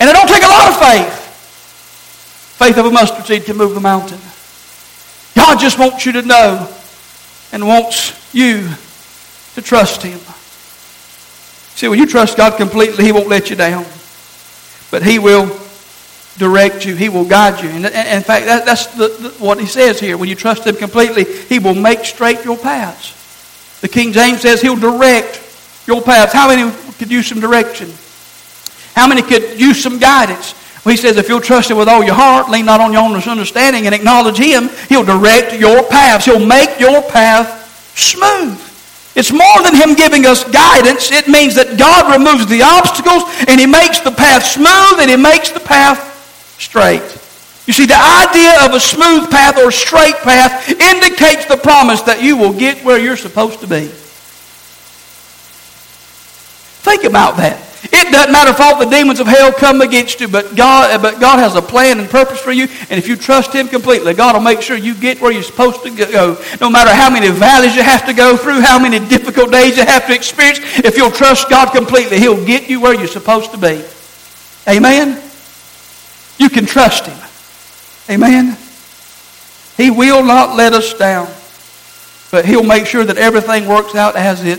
And 0.00 0.10
it 0.10 0.14
don't 0.14 0.28
take 0.28 0.42
a 0.42 0.48
lot 0.48 0.68
of 0.68 0.78
faith. 0.78 1.18
Faith 2.58 2.76
of 2.76 2.86
a 2.86 2.90
mustard 2.90 3.26
seed 3.26 3.44
can 3.44 3.56
move 3.56 3.74
the 3.74 3.80
mountain. 3.80 4.18
God 5.34 5.60
just 5.60 5.78
wants 5.78 6.06
you 6.06 6.12
to 6.12 6.22
know 6.22 6.68
and 7.52 7.66
wants 7.66 8.12
you 8.34 8.68
to 9.54 9.62
trust 9.62 10.02
Him. 10.02 10.18
See, 11.76 11.88
when 11.88 11.98
you 11.98 12.06
trust 12.06 12.36
God 12.36 12.56
completely, 12.56 13.04
He 13.04 13.12
won't 13.12 13.28
let 13.28 13.50
you 13.50 13.56
down. 13.56 13.84
But 14.90 15.02
He 15.02 15.18
will 15.18 15.46
direct 16.38 16.84
you. 16.84 16.96
He 16.96 17.08
will 17.08 17.24
guide 17.24 17.62
you. 17.62 17.70
And, 17.70 17.84
in 17.84 18.22
fact, 18.22 18.46
that, 18.46 18.64
that's 18.64 18.86
the, 18.86 19.08
the, 19.08 19.28
what 19.44 19.60
he 19.60 19.66
says 19.66 20.00
here. 20.00 20.16
When 20.16 20.28
you 20.28 20.34
trust 20.34 20.66
him 20.66 20.76
completely, 20.76 21.24
he 21.24 21.58
will 21.58 21.74
make 21.74 22.04
straight 22.04 22.44
your 22.44 22.56
paths. 22.56 23.18
The 23.80 23.88
King 23.88 24.12
James 24.12 24.40
says 24.40 24.60
he'll 24.60 24.76
direct 24.76 25.40
your 25.86 26.02
paths. 26.02 26.32
How 26.32 26.48
many 26.48 26.70
could 26.98 27.10
use 27.10 27.26
some 27.26 27.40
direction? 27.40 27.92
How 28.94 29.06
many 29.08 29.22
could 29.22 29.60
use 29.60 29.82
some 29.82 29.98
guidance? 29.98 30.54
Well, 30.84 30.90
he 30.90 30.96
says 30.96 31.16
if 31.16 31.28
you'll 31.28 31.40
trust 31.40 31.70
him 31.70 31.76
with 31.76 31.88
all 31.88 32.02
your 32.02 32.14
heart, 32.14 32.50
lean 32.50 32.66
not 32.66 32.80
on 32.80 32.92
your 32.92 33.02
own 33.02 33.14
understanding, 33.14 33.86
and 33.86 33.94
acknowledge 33.94 34.38
him, 34.38 34.68
he'll 34.88 35.04
direct 35.04 35.58
your 35.58 35.82
paths. 35.84 36.24
He'll 36.24 36.44
make 36.44 36.78
your 36.80 37.02
path 37.02 37.62
smooth. 37.96 38.60
It's 39.14 39.30
more 39.30 39.62
than 39.62 39.74
him 39.74 39.94
giving 39.94 40.24
us 40.24 40.42
guidance. 40.44 41.12
It 41.12 41.28
means 41.28 41.54
that 41.56 41.78
God 41.78 42.16
removes 42.16 42.46
the 42.46 42.62
obstacles 42.62 43.24
and 43.46 43.60
he 43.60 43.66
makes 43.66 44.00
the 44.00 44.10
path 44.10 44.42
smooth 44.44 45.00
and 45.00 45.10
he 45.10 45.16
makes 45.16 45.50
the 45.50 45.60
path 45.60 46.11
straight. 46.62 47.02
You 47.66 47.72
see, 47.72 47.86
the 47.86 47.98
idea 47.98 48.64
of 48.64 48.74
a 48.74 48.80
smooth 48.80 49.30
path 49.30 49.58
or 49.58 49.70
straight 49.70 50.16
path 50.16 50.68
indicates 50.68 51.46
the 51.46 51.56
promise 51.56 52.02
that 52.02 52.22
you 52.22 52.36
will 52.36 52.52
get 52.52 52.84
where 52.84 52.98
you're 52.98 53.16
supposed 53.16 53.60
to 53.60 53.66
be. 53.66 53.88
Think 56.82 57.04
about 57.04 57.36
that. 57.36 57.68
It 57.84 58.12
doesn't 58.12 58.32
matter 58.32 58.50
if 58.50 58.60
all 58.60 58.78
the 58.78 58.90
demons 58.90 59.18
of 59.18 59.26
hell 59.26 59.52
come 59.52 59.80
against 59.80 60.20
you, 60.20 60.28
but 60.28 60.54
God, 60.54 60.92
uh, 60.92 61.02
but 61.02 61.20
God 61.20 61.40
has 61.40 61.56
a 61.56 61.62
plan 61.62 61.98
and 61.98 62.08
purpose 62.08 62.40
for 62.40 62.52
you. 62.52 62.68
And 62.90 62.92
if 62.92 63.08
you 63.08 63.16
trust 63.16 63.52
Him 63.52 63.66
completely, 63.66 64.14
God 64.14 64.34
will 64.34 64.42
make 64.42 64.62
sure 64.62 64.76
you 64.76 64.94
get 64.94 65.20
where 65.20 65.32
you're 65.32 65.42
supposed 65.42 65.82
to 65.82 65.90
go. 65.90 66.40
No 66.60 66.70
matter 66.70 66.94
how 66.94 67.10
many 67.10 67.28
valleys 67.30 67.74
you 67.74 67.82
have 67.82 68.06
to 68.06 68.12
go 68.12 68.36
through, 68.36 68.60
how 68.60 68.78
many 68.78 69.00
difficult 69.00 69.50
days 69.50 69.76
you 69.76 69.84
have 69.84 70.06
to 70.06 70.14
experience, 70.14 70.60
if 70.78 70.96
you'll 70.96 71.10
trust 71.10 71.50
God 71.50 71.72
completely, 71.72 72.18
He'll 72.18 72.44
get 72.44 72.70
you 72.70 72.80
where 72.80 72.94
you're 72.94 73.08
supposed 73.08 73.50
to 73.50 73.58
be. 73.58 73.84
Amen? 74.68 75.20
You 76.42 76.48
can 76.48 76.66
trust 76.66 77.06
Him. 77.06 77.16
Amen? 78.12 78.56
He 79.76 79.92
will 79.92 80.24
not 80.24 80.56
let 80.56 80.72
us 80.72 80.92
down, 80.92 81.28
but 82.32 82.44
He'll 82.44 82.64
make 82.64 82.84
sure 82.84 83.04
that 83.04 83.16
everything 83.16 83.68
works 83.68 83.94
out 83.94 84.16
as 84.16 84.44
it 84.44 84.58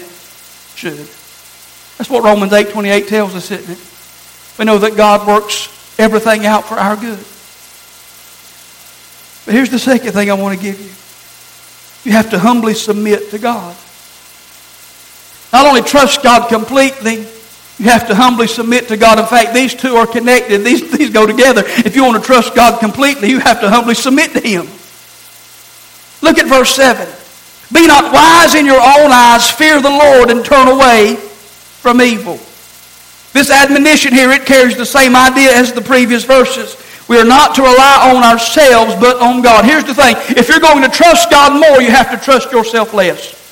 should. 0.78 1.10
That's 1.98 2.10
what 2.10 2.24
Romans 2.24 2.54
8 2.54 2.70
28 2.70 3.08
tells 3.10 3.36
us, 3.36 3.52
isn't 3.52 3.70
it? 3.70 4.58
We 4.58 4.64
know 4.64 4.78
that 4.78 4.96
God 4.96 5.28
works 5.28 5.68
everything 6.00 6.46
out 6.46 6.64
for 6.64 6.76
our 6.76 6.96
good. 6.96 7.20
But 9.46 9.54
here's 9.54 9.70
the 9.70 9.78
second 9.78 10.14
thing 10.14 10.32
I 10.32 10.36
want 10.36 10.58
to 10.58 10.64
give 10.64 10.80
you. 10.80 12.10
You 12.10 12.16
have 12.16 12.30
to 12.30 12.40
humbly 12.40 12.76
submit 12.76 13.30
to 13.32 13.40
God. 13.40 13.76
Not 15.52 15.66
only 15.66 15.82
trust 15.82 16.24
God 16.24 16.48
completely, 16.48 17.28
you 17.80 17.86
have 17.86 18.08
to 18.08 18.16
humbly 18.16 18.48
submit 18.48 18.88
to 18.90 18.98
God. 18.98 19.20
In 19.20 19.26
fact, 19.26 19.54
these 19.54 19.74
two 19.74 19.96
are 19.96 20.06
connected. 20.06 20.60
These, 20.60 20.92
these 20.92 21.10
go 21.10 21.26
together. 21.26 21.64
If 21.66 21.96
you 21.96 22.04
want 22.04 22.22
to 22.22 22.26
trust 22.26 22.56
God 22.56 22.80
completely, 22.80 23.30
you 23.30 23.40
have 23.40 23.62
to 23.62 23.70
humbly 23.70 23.96
submit 23.96 24.32
to 24.34 24.40
Him. 24.40 24.68
Look 26.22 26.38
at 26.38 26.48
verse 26.48 26.76
7. 26.76 27.08
Be 27.74 27.88
not 27.88 28.14
wise 28.14 28.56
in 28.56 28.66
your 28.66 28.80
own 28.80 29.12
eyes, 29.12 29.50
fear 29.50 29.82
the 29.82 29.90
Lord, 29.90 30.30
and 30.30 30.46
turn 30.46 30.68
away 30.68 31.16
from 31.16 32.02
evil. 32.02 32.40
This 33.34 33.50
admonition 33.50 34.14
here, 34.14 34.32
it 34.32 34.46
carries 34.46 34.78
the 34.78 34.86
same 34.86 35.16
idea 35.16 35.52
as 35.52 35.74
the 35.74 35.82
previous 35.82 36.24
verses. 36.24 36.78
We 37.10 37.20
are 37.20 37.26
not 37.26 37.56
to 37.56 37.64
rely 37.64 38.14
on 38.14 38.24
ourselves, 38.24 38.96
but 38.96 39.20
on 39.20 39.42
God. 39.42 39.66
Here's 39.66 39.84
the 39.84 39.96
thing. 39.96 40.16
If 40.38 40.48
you're 40.48 40.60
going 40.60 40.84
to 40.84 40.90
trust 40.90 41.32
God 41.32 41.60
more, 41.60 41.82
you 41.82 41.92
have 41.92 42.12
to 42.12 42.18
trust 42.24 42.52
yourself 42.52 42.94
less. 42.94 43.43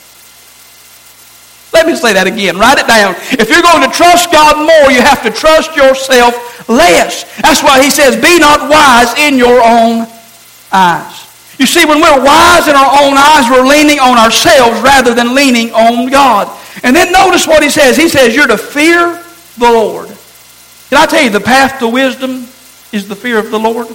Let 1.73 1.87
me 1.87 1.95
say 1.95 2.13
that 2.13 2.27
again. 2.27 2.59
Write 2.59 2.79
it 2.79 2.87
down. 2.87 3.15
If 3.31 3.47
you're 3.47 3.63
going 3.63 3.81
to 3.87 3.93
trust 3.95 4.31
God 4.31 4.59
more, 4.59 4.91
you 4.91 4.99
have 4.99 5.23
to 5.23 5.31
trust 5.31 5.75
yourself 5.75 6.67
less. 6.67 7.23
That's 7.39 7.63
why 7.63 7.81
he 7.81 7.89
says, 7.89 8.19
be 8.19 8.39
not 8.39 8.69
wise 8.69 9.15
in 9.17 9.37
your 9.39 9.63
own 9.63 10.07
eyes. 10.71 11.27
You 11.59 11.65
see, 11.65 11.85
when 11.85 12.01
we're 12.01 12.23
wise 12.23 12.67
in 12.67 12.75
our 12.75 12.91
own 13.03 13.15
eyes, 13.15 13.47
we're 13.49 13.65
leaning 13.65 13.99
on 13.99 14.17
ourselves 14.17 14.81
rather 14.81 15.13
than 15.13 15.33
leaning 15.35 15.71
on 15.71 16.09
God. 16.09 16.51
And 16.83 16.95
then 16.95 17.11
notice 17.11 17.47
what 17.47 17.63
he 17.63 17.69
says. 17.69 17.95
He 17.95 18.09
says, 18.09 18.35
you're 18.35 18.47
to 18.47 18.57
fear 18.57 19.23
the 19.57 19.71
Lord. 19.71 20.07
Can 20.89 20.97
I 20.97 21.05
tell 21.05 21.23
you, 21.23 21.29
the 21.29 21.39
path 21.39 21.79
to 21.79 21.87
wisdom 21.87 22.47
is 22.91 23.07
the 23.07 23.15
fear 23.15 23.37
of 23.39 23.49
the 23.49 23.59
Lord? 23.59 23.87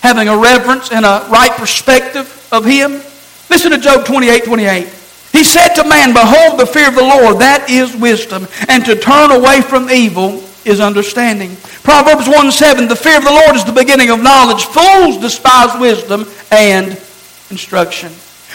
Having 0.00 0.28
a 0.28 0.38
reverence 0.38 0.90
and 0.92 1.04
a 1.04 1.26
right 1.28 1.50
perspective 1.52 2.48
of 2.50 2.64
him. 2.64 3.02
Listen 3.50 3.72
to 3.72 3.78
Job 3.78 4.06
28, 4.06 4.44
28. 4.44 4.99
He 5.32 5.44
said 5.44 5.74
to 5.74 5.84
man, 5.84 6.12
Behold, 6.12 6.58
the 6.58 6.66
fear 6.66 6.88
of 6.88 6.94
the 6.94 7.02
Lord, 7.02 7.38
that 7.38 7.70
is 7.70 7.96
wisdom, 7.96 8.48
and 8.68 8.84
to 8.84 8.96
turn 8.96 9.30
away 9.30 9.60
from 9.60 9.88
evil 9.88 10.42
is 10.64 10.80
understanding. 10.80 11.56
Proverbs 11.82 12.28
1 12.28 12.52
7, 12.52 12.88
the 12.88 12.96
fear 12.96 13.18
of 13.18 13.24
the 13.24 13.30
Lord 13.30 13.56
is 13.56 13.64
the 13.64 13.72
beginning 13.72 14.10
of 14.10 14.22
knowledge. 14.22 14.64
Fools 14.64 15.18
despise 15.18 15.78
wisdom 15.80 16.26
and 16.50 16.92
instruction. 17.50 18.12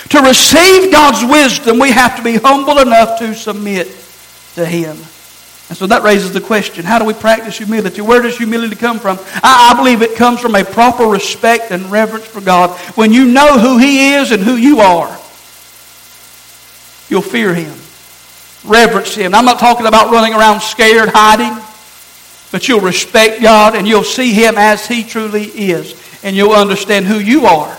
To 0.09 0.21
receive 0.21 0.91
God's 0.91 1.23
wisdom, 1.29 1.79
we 1.79 1.91
have 1.91 2.15
to 2.17 2.23
be 2.23 2.35
humble 2.35 2.79
enough 2.79 3.19
to 3.19 3.33
submit 3.33 3.87
to 4.55 4.65
Him. 4.65 4.97
And 5.67 5.75
so 5.75 5.87
that 5.87 6.03
raises 6.03 6.31
the 6.31 6.41
question 6.41 6.85
how 6.85 6.99
do 6.99 7.05
we 7.05 7.13
practice 7.13 7.57
humility? 7.57 8.01
Where 8.01 8.21
does 8.21 8.37
humility 8.37 8.75
come 8.75 8.99
from? 8.99 9.17
I, 9.41 9.71
I, 9.71 9.73
believe 9.75 10.03
it 10.03 10.15
comes 10.15 10.39
from 10.39 10.53
a 10.53 10.63
proper 10.63 11.05
respect 11.05 11.71
and 11.71 11.91
reverence 11.91 12.27
for 12.27 12.41
God. 12.41 12.77
When 12.95 13.11
you 13.11 13.25
know 13.25 13.57
who 13.57 13.79
He 13.79 14.13
is 14.13 14.31
and 14.31 14.43
who 14.43 14.55
you 14.55 14.79
are, 14.79 15.19
you'll 17.09 17.21
fear 17.21 17.53
Him, 17.53 17.75
reverence 18.63 19.15
Him. 19.15 19.33
I'm 19.33 19.45
not 19.45 19.59
talking 19.59 19.85
about 19.85 20.11
running 20.11 20.33
around 20.33 20.61
scared, 20.61 21.09
hiding, 21.13 21.61
but 22.51 22.67
you'll 22.67 22.81
respect 22.81 23.41
God 23.41 23.75
and 23.75 23.87
you'll 23.87 24.03
see 24.03 24.33
Him 24.33 24.55
as 24.57 24.87
He 24.87 25.03
truly 25.03 25.43
is, 25.43 25.99
and 26.23 26.35
you'll 26.35 26.53
understand 26.53 27.05
who 27.05 27.19
you 27.19 27.45
are. 27.45 27.77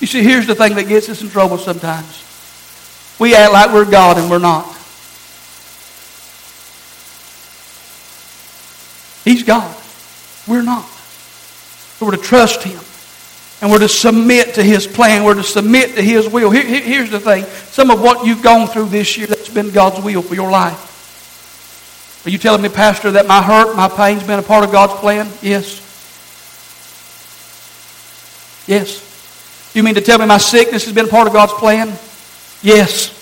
You 0.00 0.06
see, 0.06 0.22
here's 0.22 0.46
the 0.46 0.54
thing 0.54 0.74
that 0.74 0.88
gets 0.88 1.08
us 1.08 1.22
in 1.22 1.30
trouble 1.30 1.58
sometimes. 1.58 2.22
We 3.18 3.34
act 3.34 3.52
like 3.52 3.72
we're 3.72 3.90
God 3.90 4.18
and 4.18 4.30
we're 4.30 4.38
not. 4.38 4.66
He's 9.24 9.42
God. 9.42 9.74
We're 10.46 10.62
not. 10.62 10.86
So 11.98 12.06
we're 12.06 12.12
to 12.12 12.22
trust 12.22 12.62
Him. 12.62 12.78
And 13.60 13.70
we're 13.70 13.78
to 13.78 13.88
submit 13.88 14.54
to 14.54 14.62
His 14.62 14.86
plan. 14.86 15.24
We're 15.24 15.34
to 15.34 15.42
submit 15.42 15.94
to 15.94 16.02
His 16.02 16.28
will. 16.28 16.50
Here, 16.50 16.62
here's 16.62 17.10
the 17.10 17.20
thing. 17.20 17.44
Some 17.44 17.90
of 17.90 18.00
what 18.00 18.26
you've 18.26 18.42
gone 18.42 18.68
through 18.68 18.86
this 18.86 19.16
year, 19.16 19.26
that's 19.26 19.48
been 19.48 19.70
God's 19.70 20.04
will 20.04 20.22
for 20.22 20.34
your 20.34 20.50
life. 20.50 20.92
Are 22.26 22.30
you 22.30 22.38
telling 22.38 22.62
me, 22.62 22.68
Pastor, 22.68 23.12
that 23.12 23.26
my 23.26 23.40
hurt, 23.40 23.76
my 23.76 23.88
pain's 23.88 24.24
been 24.24 24.38
a 24.38 24.42
part 24.42 24.64
of 24.64 24.72
God's 24.72 24.94
plan? 24.94 25.28
Yes. 25.40 25.82
Yes. 28.66 29.72
You 29.74 29.82
mean 29.82 29.94
to 29.94 30.00
tell 30.00 30.18
me 30.18 30.26
my 30.26 30.38
sickness 30.38 30.84
has 30.84 30.94
been 30.94 31.06
a 31.06 31.08
part 31.08 31.26
of 31.26 31.32
God's 31.32 31.52
plan? 31.52 31.88
Yes. 32.62 33.12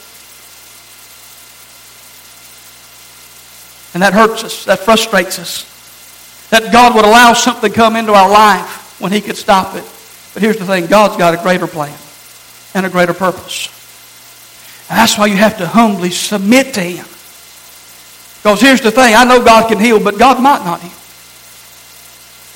And 3.92 4.02
that 4.02 4.12
hurts 4.12 4.42
us. 4.42 4.64
That 4.64 4.80
frustrates 4.80 5.38
us 5.38 5.74
that 6.50 6.72
God 6.72 6.94
would 6.94 7.04
allow 7.04 7.32
something 7.32 7.68
to 7.68 7.74
come 7.74 7.96
into 7.96 8.12
our 8.12 8.30
life 8.30 9.00
when 9.00 9.10
He 9.10 9.20
could 9.20 9.36
stop 9.36 9.74
it. 9.74 9.84
But 10.34 10.42
here's 10.42 10.58
the 10.58 10.66
thing 10.66 10.86
God's 10.86 11.16
got 11.16 11.32
a 11.32 11.42
greater 11.42 11.66
plan 11.66 11.96
and 12.74 12.84
a 12.84 12.90
greater 12.90 13.14
purpose. 13.14 13.68
And 14.90 14.98
that's 14.98 15.16
why 15.16 15.26
you 15.26 15.36
have 15.36 15.56
to 15.58 15.66
humbly 15.66 16.10
submit 16.10 16.74
to 16.74 16.80
Him. 16.82 17.06
Because 18.42 18.60
here's 18.60 18.82
the 18.82 18.90
thing 18.90 19.14
I 19.14 19.24
know 19.24 19.42
God 19.42 19.68
can 19.68 19.78
heal, 19.78 19.98
but 19.98 20.18
God 20.18 20.42
might 20.42 20.64
not 20.64 20.80
heal. 20.80 20.92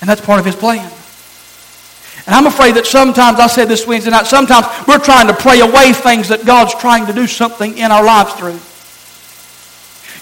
And 0.01 0.11
that's 0.11 0.21
part 0.21 0.39
of 0.39 0.45
His 0.45 0.57
plan. 0.57 0.91
And 2.27 2.35
I'm 2.35 2.47
afraid 2.47 2.75
that 2.75 2.85
sometimes, 2.85 3.41
I 3.41 3.47
said 3.47 3.69
this 3.69 3.87
Wednesday 3.87 4.11
night, 4.11 4.27
sometimes 4.27 4.67
we're 4.87 4.99
trying 4.99 5.29
to 5.29 5.33
pray 5.33 5.61
away 5.61 5.95
things 5.95 6.29
that 6.29 6.45
God's 6.45 6.75
trying 6.75 7.07
to 7.07 7.13
do 7.15 7.27
something 7.27 7.79
in 7.79 7.91
our 7.91 8.05
lives 8.05 8.35
through. 8.35 8.61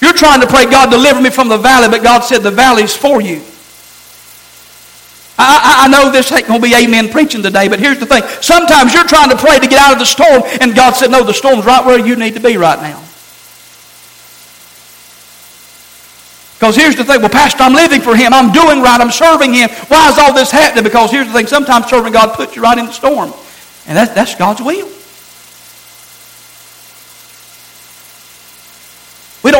You're 0.00 0.16
trying 0.16 0.40
to 0.40 0.46
pray, 0.46 0.66
God, 0.66 0.90
deliver 0.90 1.20
me 1.20 1.30
from 1.30 1.48
the 1.48 1.58
valley, 1.58 1.88
but 1.88 2.04
God 2.04 2.20
said 2.20 2.42
the 2.42 2.50
valley's 2.50 2.94
for 2.94 3.20
you. 3.20 3.42
I, 5.38 5.84
I, 5.84 5.88
know 5.88 6.10
this 6.10 6.32
ain't 6.32 6.46
going 6.46 6.60
to 6.60 6.66
be 6.66 6.74
amen 6.74 7.10
preaching 7.10 7.42
today, 7.42 7.68
but 7.68 7.78
here's 7.78 7.98
the 7.98 8.06
thing. 8.06 8.22
Sometimes 8.40 8.94
you're 8.94 9.04
trying 9.04 9.28
to 9.28 9.36
pray 9.36 9.58
to 9.58 9.66
get 9.66 9.78
out 9.78 9.92
of 9.92 9.98
the 9.98 10.06
storm, 10.06 10.42
and 10.60 10.74
God 10.74 10.92
said, 10.92 11.10
No, 11.10 11.22
the 11.22 11.34
storm's 11.34 11.66
right 11.66 11.84
where 11.84 11.98
you 11.98 12.16
need 12.16 12.34
to 12.34 12.40
be 12.40 12.56
right 12.56 12.80
now. 12.80 13.02
Because 16.54 16.74
here's 16.74 16.96
the 16.96 17.04
thing. 17.04 17.20
Well, 17.20 17.28
Pastor, 17.28 17.62
I'm 17.62 17.74
living 17.74 18.00
for 18.00 18.16
Him. 18.16 18.32
I'm 18.32 18.50
doing 18.50 18.80
right. 18.80 18.98
I'm 18.98 19.10
serving 19.10 19.52
Him. 19.52 19.68
Why 19.88 20.08
is 20.08 20.18
all 20.18 20.32
this 20.32 20.50
happening? 20.50 20.84
Because 20.84 21.10
here's 21.10 21.26
the 21.26 21.34
thing. 21.34 21.46
Sometimes 21.46 21.86
serving 21.86 22.14
God 22.14 22.34
puts 22.34 22.56
you 22.56 22.62
right 22.62 22.78
in 22.78 22.86
the 22.86 22.92
storm. 22.92 23.34
And 23.86 23.96
that, 23.96 24.14
that's 24.14 24.34
God's 24.34 24.62
will. 24.62 24.88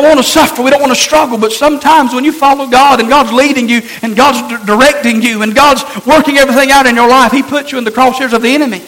Don't 0.01 0.15
want 0.15 0.25
to 0.25 0.31
suffer. 0.31 0.61
We 0.61 0.69
don't 0.69 0.81
want 0.81 0.93
to 0.93 0.99
struggle. 0.99 1.37
But 1.37 1.51
sometimes 1.51 2.13
when 2.13 2.23
you 2.23 2.31
follow 2.31 2.67
God 2.67 2.99
and 2.99 3.09
God's 3.09 3.33
leading 3.33 3.67
you 3.67 3.81
and 4.01 4.15
God's 4.15 4.41
d- 4.47 4.65
directing 4.65 5.21
you 5.21 5.41
and 5.41 5.55
God's 5.55 5.83
working 6.05 6.37
everything 6.37 6.71
out 6.71 6.85
in 6.85 6.95
your 6.95 7.09
life, 7.09 7.31
He 7.31 7.43
puts 7.43 7.71
you 7.71 7.77
in 7.77 7.83
the 7.83 7.91
crosshairs 7.91 8.33
of 8.33 8.41
the 8.41 8.53
enemy. 8.53 8.81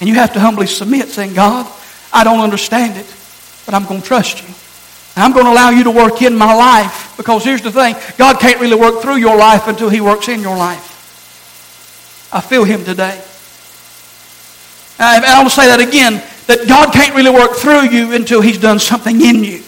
And 0.00 0.08
you 0.08 0.14
have 0.16 0.32
to 0.34 0.40
humbly 0.40 0.66
submit, 0.66 1.08
saying, 1.08 1.34
God, 1.34 1.70
I 2.12 2.24
don't 2.24 2.40
understand 2.40 2.98
it, 2.98 3.06
but 3.64 3.74
I'm 3.74 3.86
going 3.86 4.02
to 4.02 4.06
trust 4.06 4.42
you. 4.42 4.48
And 5.16 5.24
I'm 5.24 5.32
going 5.32 5.46
to 5.46 5.52
allow 5.52 5.70
you 5.70 5.84
to 5.84 5.90
work 5.90 6.20
in 6.20 6.36
my 6.36 6.54
life. 6.54 7.14
Because 7.16 7.44
here's 7.44 7.62
the 7.62 7.72
thing 7.72 7.96
God 8.18 8.38
can't 8.38 8.60
really 8.60 8.76
work 8.76 9.00
through 9.00 9.16
your 9.16 9.36
life 9.36 9.68
until 9.68 9.88
He 9.88 10.00
works 10.00 10.28
in 10.28 10.40
your 10.40 10.56
life. 10.56 10.92
I 12.32 12.40
feel 12.40 12.64
Him 12.64 12.84
today. 12.84 13.22
Uh, 14.98 15.12
and 15.16 15.24
I 15.24 15.38
want 15.38 15.48
to 15.48 15.54
say 15.54 15.66
that 15.66 15.80
again 15.80 16.22
that 16.46 16.68
God 16.68 16.92
can't 16.92 17.14
really 17.14 17.30
work 17.30 17.56
through 17.56 17.90
you 17.90 18.12
until 18.12 18.40
He's 18.40 18.58
done 18.58 18.78
something 18.78 19.20
in 19.20 19.42
you. 19.42 19.62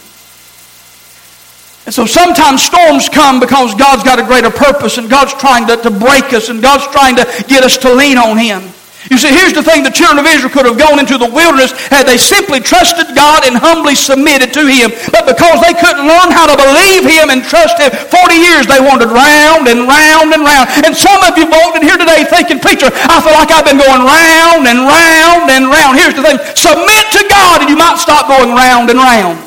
And 1.86 1.94
so 1.94 2.04
sometimes 2.04 2.62
storms 2.62 3.08
come 3.08 3.40
because 3.40 3.74
God's 3.74 4.04
got 4.04 4.20
a 4.20 4.22
greater 4.22 4.50
purpose 4.50 4.98
and 4.98 5.08
God's 5.08 5.32
trying 5.34 5.66
to, 5.68 5.76
to 5.78 5.90
break 5.90 6.34
us 6.36 6.50
and 6.50 6.60
God's 6.60 6.86
trying 6.88 7.16
to 7.16 7.24
get 7.48 7.64
us 7.64 7.78
to 7.78 7.94
lean 7.94 8.18
on 8.18 8.36
Him. 8.36 8.60
You 9.08 9.16
see, 9.16 9.32
here's 9.32 9.56
the 9.56 9.64
thing 9.64 9.86
the 9.86 9.94
children 9.94 10.20
of 10.20 10.28
Israel 10.28 10.52
could 10.52 10.66
have 10.66 10.76
gone 10.76 10.98
into 10.98 11.16
the 11.16 11.30
wilderness 11.30 11.72
had 11.88 12.04
they 12.04 12.18
simply 12.18 12.60
trusted 12.60 13.14
God 13.14 13.46
and 13.46 13.56
humbly 13.56 13.94
submitted 13.94 14.52
to 14.58 14.68
Him. 14.68 14.90
But 15.14 15.24
because 15.24 15.62
they 15.64 15.72
couldn't 15.72 16.04
learn 16.04 16.28
how 16.28 16.50
to 16.50 16.56
believe 16.58 17.08
Him 17.08 17.30
and 17.30 17.40
trust 17.40 17.80
Him, 17.80 17.88
40 17.94 18.36
years 18.36 18.66
they 18.66 18.82
wandered 18.82 19.14
round 19.14 19.70
and 19.70 19.86
round 19.86 20.34
and 20.34 20.42
round. 20.44 20.66
And 20.82 20.92
some 20.92 21.24
of 21.24 21.38
you 21.40 21.48
walked 21.48 21.80
in 21.80 21.86
here 21.86 21.96
today 21.96 22.26
thinking, 22.28 22.60
Preacher, 22.60 22.90
I 22.92 23.22
feel 23.24 23.32
like 23.38 23.48
I've 23.48 23.64
been 23.64 23.80
going 23.80 24.02
round 24.04 24.66
and 24.66 24.84
round 24.84 25.37
and 25.58 25.66
round. 25.66 25.98
Here's 25.98 26.14
the 26.14 26.22
thing 26.22 26.38
submit 26.56 27.04
to 27.12 27.26
God 27.28 27.60
and 27.60 27.68
you 27.68 27.76
might 27.76 27.98
stop 27.98 28.28
going 28.28 28.54
round 28.54 28.88
and 28.90 28.98
round. 28.98 29.38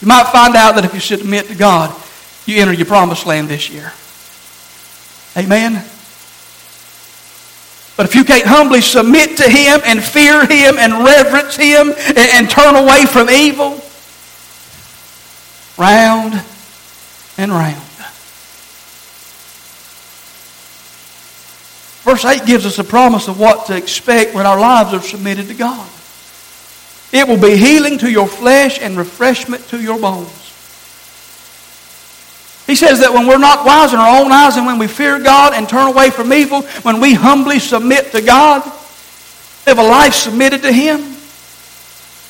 You 0.00 0.08
might 0.08 0.32
find 0.32 0.56
out 0.56 0.76
that 0.76 0.84
if 0.84 0.94
you 0.94 1.00
submit 1.00 1.46
to 1.48 1.54
God, 1.54 1.94
you 2.46 2.62
enter 2.62 2.72
your 2.72 2.86
promised 2.86 3.26
land 3.26 3.48
this 3.48 3.68
year. 3.68 3.92
Amen? 5.36 5.84
But 7.96 8.06
if 8.06 8.14
you 8.14 8.24
can't 8.24 8.46
humbly 8.46 8.80
submit 8.80 9.36
to 9.36 9.48
Him 9.48 9.80
and 9.84 10.02
fear 10.02 10.46
Him 10.46 10.78
and 10.78 11.04
reverence 11.04 11.54
Him 11.56 11.90
and, 11.90 12.18
and 12.18 12.48
turn 12.48 12.74
away 12.74 13.04
from 13.04 13.28
evil, 13.28 13.82
round 15.76 16.42
and 17.36 17.52
round. 17.52 17.89
Verse 22.02 22.24
8 22.24 22.46
gives 22.46 22.64
us 22.64 22.78
a 22.78 22.84
promise 22.84 23.28
of 23.28 23.38
what 23.38 23.66
to 23.66 23.76
expect 23.76 24.34
when 24.34 24.46
our 24.46 24.58
lives 24.58 24.94
are 24.94 25.02
submitted 25.02 25.48
to 25.48 25.54
God. 25.54 25.88
It 27.12 27.26
will 27.26 27.40
be 27.40 27.56
healing 27.56 27.98
to 27.98 28.10
your 28.10 28.28
flesh 28.28 28.80
and 28.80 28.96
refreshment 28.96 29.66
to 29.68 29.80
your 29.80 29.98
bones. 29.98 30.28
He 32.66 32.76
says 32.76 33.00
that 33.00 33.12
when 33.12 33.26
we're 33.26 33.38
not 33.38 33.66
wise 33.66 33.92
in 33.92 33.98
our 33.98 34.22
own 34.22 34.30
eyes 34.30 34.56
and 34.56 34.64
when 34.64 34.78
we 34.78 34.86
fear 34.86 35.18
God 35.18 35.54
and 35.54 35.68
turn 35.68 35.88
away 35.88 36.10
from 36.10 36.32
evil, 36.32 36.62
when 36.82 37.00
we 37.00 37.14
humbly 37.14 37.58
submit 37.58 38.12
to 38.12 38.22
God, 38.22 38.64
live 39.66 39.78
a 39.78 39.82
life 39.82 40.14
submitted 40.14 40.62
to 40.62 40.72
Him, 40.72 41.16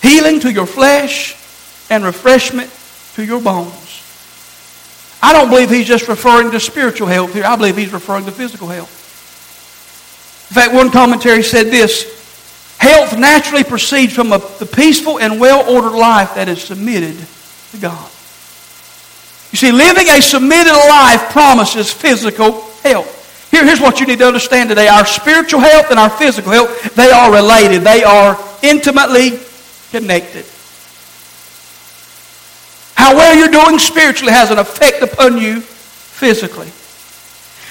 healing 0.00 0.40
to 0.40 0.50
your 0.50 0.66
flesh 0.66 1.37
and 1.90 2.04
refreshment 2.04 2.74
to 3.14 3.24
your 3.24 3.40
bones. 3.40 4.02
I 5.22 5.35
don't 5.35 5.50
believe 5.50 5.68
he's 5.68 5.87
just 5.87 6.09
referring 6.09 6.50
to 6.52 6.61
spiritual 6.61 7.06
health 7.06 7.35
here. 7.35 7.44
I 7.44 7.56
believe 7.56 7.76
he's 7.76 7.92
referring 7.92 8.24
to 8.24 8.33
physical 8.33 8.68
health. 8.68 8.99
In 10.50 10.54
fact, 10.54 10.74
one 10.74 10.90
commentary 10.90 11.42
said 11.42 11.68
this 11.68 12.18
Health 12.80 13.18
naturally 13.18 13.62
proceeds 13.62 14.14
from 14.14 14.32
a, 14.32 14.38
the 14.58 14.64
peaceful 14.64 15.20
and 15.20 15.38
well 15.38 15.68
ordered 15.70 15.96
life 15.96 16.34
that 16.34 16.48
is 16.48 16.62
submitted 16.62 17.14
to 17.72 17.76
God. 17.76 18.10
You 19.52 19.58
see, 19.58 19.70
living 19.70 20.08
a 20.08 20.22
submitted 20.22 20.72
life 20.72 21.30
promises 21.30 21.92
physical 21.92 22.62
health. 22.82 23.50
Here, 23.50 23.66
here's 23.66 23.80
what 23.80 24.00
you 24.00 24.06
need 24.06 24.20
to 24.20 24.26
understand 24.26 24.70
today. 24.70 24.88
Our 24.88 25.04
spiritual 25.04 25.60
health 25.60 25.90
and 25.90 25.98
our 25.98 26.08
physical 26.08 26.52
health, 26.52 26.94
they 26.94 27.10
are 27.10 27.30
related. 27.30 27.82
They 27.82 28.02
are 28.02 28.38
intimately 28.62 29.38
connected. 29.90 30.46
How 32.94 33.14
well 33.14 33.36
you're 33.36 33.48
doing 33.48 33.78
spiritually 33.78 34.32
has 34.32 34.50
an 34.50 34.58
effect 34.58 35.02
upon 35.02 35.36
you 35.36 35.60
physically. 35.60 36.70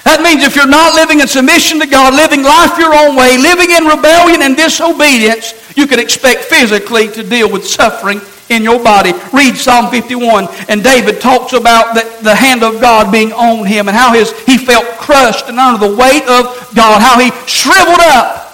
That 0.03 0.21
means 0.21 0.43
if 0.43 0.55
you're 0.55 0.67
not 0.67 0.95
living 0.95 1.19
in 1.19 1.27
submission 1.27 1.79
to 1.79 1.87
God, 1.87 2.13
living 2.13 2.43
life 2.43 2.77
your 2.79 2.95
own 2.95 3.15
way, 3.15 3.37
living 3.37 3.71
in 3.71 3.85
rebellion 3.85 4.41
and 4.41 4.55
disobedience, 4.55 5.53
you 5.75 5.87
can 5.87 5.99
expect 5.99 6.45
physically 6.45 7.09
to 7.09 7.23
deal 7.23 7.51
with 7.51 7.67
suffering 7.67 8.21
in 8.49 8.63
your 8.63 8.81
body. 8.81 9.13
Read 9.33 9.55
Psalm 9.55 9.91
51, 9.91 10.47
and 10.67 10.83
David 10.83 11.21
talks 11.21 11.53
about 11.53 11.93
the, 11.93 12.23
the 12.23 12.35
hand 12.35 12.63
of 12.63 12.81
God 12.81 13.11
being 13.11 13.31
on 13.33 13.65
him 13.65 13.87
and 13.87 13.95
how 13.95 14.13
his, 14.13 14.31
he 14.43 14.57
felt 14.57 14.85
crushed 14.97 15.47
and 15.47 15.59
under 15.59 15.87
the 15.87 15.95
weight 15.95 16.23
of 16.23 16.73
God, 16.75 17.01
how 17.01 17.19
he 17.19 17.31
shriveled 17.47 17.99
up 17.99 18.53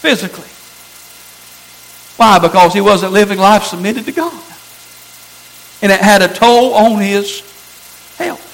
physically. 0.00 0.48
Why? 2.16 2.38
Because 2.38 2.72
he 2.72 2.80
wasn't 2.80 3.12
living 3.12 3.38
life 3.38 3.64
submitted 3.64 4.04
to 4.04 4.12
God. 4.12 4.44
And 5.80 5.90
it 5.90 6.00
had 6.00 6.22
a 6.22 6.28
toll 6.28 6.74
on 6.74 7.00
his 7.00 7.40
health. 8.16 8.51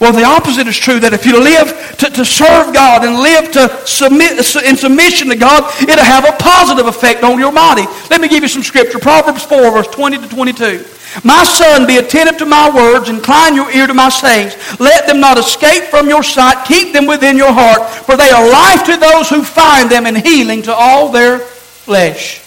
Well, 0.00 0.12
the 0.12 0.24
opposite 0.24 0.66
is 0.66 0.76
true 0.76 1.00
that 1.00 1.14
if 1.14 1.24
you 1.24 1.40
live 1.42 1.96
to, 1.98 2.10
to 2.10 2.24
serve 2.24 2.74
God 2.74 3.04
and 3.04 3.16
live 3.16 3.50
to 3.52 3.86
submit 3.86 4.36
in 4.36 4.76
submission 4.76 5.28
to 5.28 5.36
God, 5.36 5.64
it'll 5.82 6.04
have 6.04 6.28
a 6.28 6.36
positive 6.36 6.86
effect 6.86 7.22
on 7.22 7.38
your 7.38 7.52
body. 7.52 7.86
Let 8.10 8.20
me 8.20 8.28
give 8.28 8.42
you 8.42 8.48
some 8.48 8.62
scripture. 8.62 8.98
Proverbs 8.98 9.44
4, 9.44 9.70
verse 9.70 9.88
20 9.88 10.18
to 10.18 10.28
22. 10.28 10.84
My 11.24 11.44
son, 11.44 11.86
be 11.86 11.96
attentive 11.96 12.36
to 12.38 12.46
my 12.46 12.68
words, 12.68 13.08
incline 13.08 13.54
your 13.54 13.70
ear 13.70 13.86
to 13.86 13.94
my 13.94 14.10
sayings. 14.10 14.54
Let 14.78 15.06
them 15.06 15.20
not 15.20 15.38
escape 15.38 15.84
from 15.84 16.08
your 16.08 16.22
sight, 16.22 16.66
keep 16.66 16.92
them 16.92 17.06
within 17.06 17.38
your 17.38 17.52
heart, 17.52 17.88
for 18.04 18.16
they 18.16 18.28
are 18.30 18.50
life 18.50 18.84
to 18.84 18.96
those 18.96 19.30
who 19.30 19.42
find 19.42 19.90
them 19.90 20.04
and 20.04 20.18
healing 20.18 20.62
to 20.62 20.74
all 20.74 21.10
their 21.10 21.38
flesh. 21.38 22.42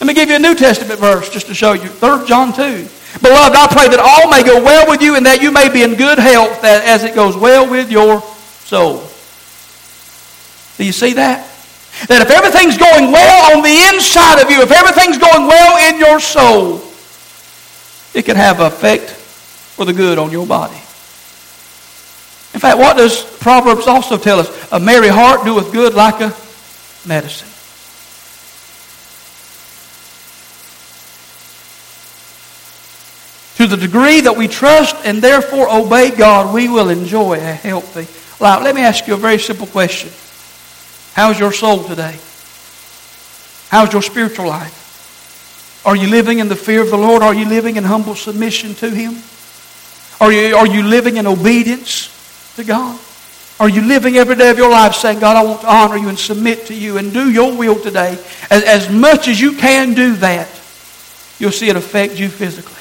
Let 0.00 0.06
me 0.06 0.14
give 0.14 0.28
you 0.28 0.36
a 0.36 0.38
New 0.38 0.54
Testament 0.54 1.00
verse 1.00 1.30
just 1.30 1.46
to 1.46 1.54
show 1.54 1.72
you. 1.72 1.88
3 1.88 2.26
John 2.26 2.52
2. 2.52 2.88
Beloved, 3.22 3.56
I 3.56 3.66
pray 3.70 3.88
that 3.88 3.98
all 3.98 4.30
may 4.30 4.42
go 4.42 4.62
well 4.62 4.88
with 4.88 5.02
you 5.02 5.16
and 5.16 5.26
that 5.26 5.42
you 5.42 5.50
may 5.50 5.68
be 5.68 5.82
in 5.82 5.94
good 5.94 6.18
health 6.18 6.62
as 6.62 7.04
it 7.04 7.14
goes 7.14 7.36
well 7.36 7.68
with 7.68 7.90
your 7.90 8.20
soul. 8.64 8.98
Do 10.76 10.84
you 10.84 10.92
see 10.92 11.14
that? 11.14 11.44
That 12.06 12.22
if 12.22 12.30
everything's 12.30 12.78
going 12.78 13.10
well 13.10 13.56
on 13.56 13.62
the 13.62 13.94
inside 13.94 14.40
of 14.40 14.50
you, 14.50 14.62
if 14.62 14.70
everything's 14.70 15.18
going 15.18 15.48
well 15.48 15.92
in 15.92 15.98
your 15.98 16.20
soul, 16.20 16.80
it 18.14 18.24
can 18.24 18.36
have 18.36 18.60
effect 18.60 19.10
for 19.10 19.84
the 19.84 19.92
good 19.92 20.18
on 20.18 20.30
your 20.30 20.46
body. 20.46 20.76
In 22.54 22.60
fact, 22.60 22.78
what 22.78 22.96
does 22.96 23.24
Proverbs 23.38 23.86
also 23.86 24.16
tell 24.16 24.38
us? 24.38 24.72
A 24.72 24.78
merry 24.78 25.08
heart 25.08 25.44
doeth 25.44 25.72
good 25.72 25.94
like 25.94 26.20
a 26.20 26.34
medicine. 27.06 27.48
To 33.58 33.66
the 33.66 33.76
degree 33.76 34.20
that 34.20 34.36
we 34.36 34.46
trust 34.46 34.94
and 35.04 35.20
therefore 35.20 35.68
obey 35.68 36.12
God, 36.12 36.54
we 36.54 36.68
will 36.68 36.90
enjoy 36.90 37.34
a 37.34 37.40
healthy 37.40 38.06
life. 38.38 38.62
Let 38.62 38.76
me 38.76 38.82
ask 38.82 39.08
you 39.08 39.14
a 39.14 39.16
very 39.16 39.40
simple 39.40 39.66
question. 39.66 40.10
How's 41.14 41.40
your 41.40 41.50
soul 41.50 41.82
today? 41.82 42.16
How's 43.68 43.92
your 43.92 44.02
spiritual 44.02 44.46
life? 44.46 45.82
Are 45.84 45.96
you 45.96 46.06
living 46.06 46.38
in 46.38 46.46
the 46.46 46.54
fear 46.54 46.82
of 46.82 46.90
the 46.90 46.96
Lord? 46.96 47.20
Are 47.24 47.34
you 47.34 47.48
living 47.48 47.74
in 47.74 47.82
humble 47.82 48.14
submission 48.14 48.74
to 48.76 48.90
Him? 48.90 49.16
Are 50.20 50.32
you, 50.32 50.54
are 50.54 50.66
you 50.68 50.84
living 50.84 51.16
in 51.16 51.26
obedience 51.26 52.54
to 52.54 52.62
God? 52.62 52.96
Are 53.58 53.68
you 53.68 53.82
living 53.82 54.14
every 54.18 54.36
day 54.36 54.50
of 54.50 54.58
your 54.58 54.70
life 54.70 54.94
saying, 54.94 55.18
God, 55.18 55.36
I 55.36 55.42
want 55.42 55.62
to 55.62 55.68
honor 55.68 55.96
you 55.96 56.08
and 56.08 56.18
submit 56.18 56.66
to 56.66 56.74
you 56.74 56.98
and 56.98 57.12
do 57.12 57.28
your 57.28 57.56
will 57.56 57.80
today? 57.80 58.12
As, 58.50 58.62
as 58.62 58.88
much 58.88 59.26
as 59.26 59.40
you 59.40 59.54
can 59.54 59.94
do 59.94 60.14
that, 60.16 60.48
you'll 61.40 61.50
see 61.50 61.68
it 61.68 61.74
affect 61.74 62.20
you 62.20 62.28
physically. 62.28 62.77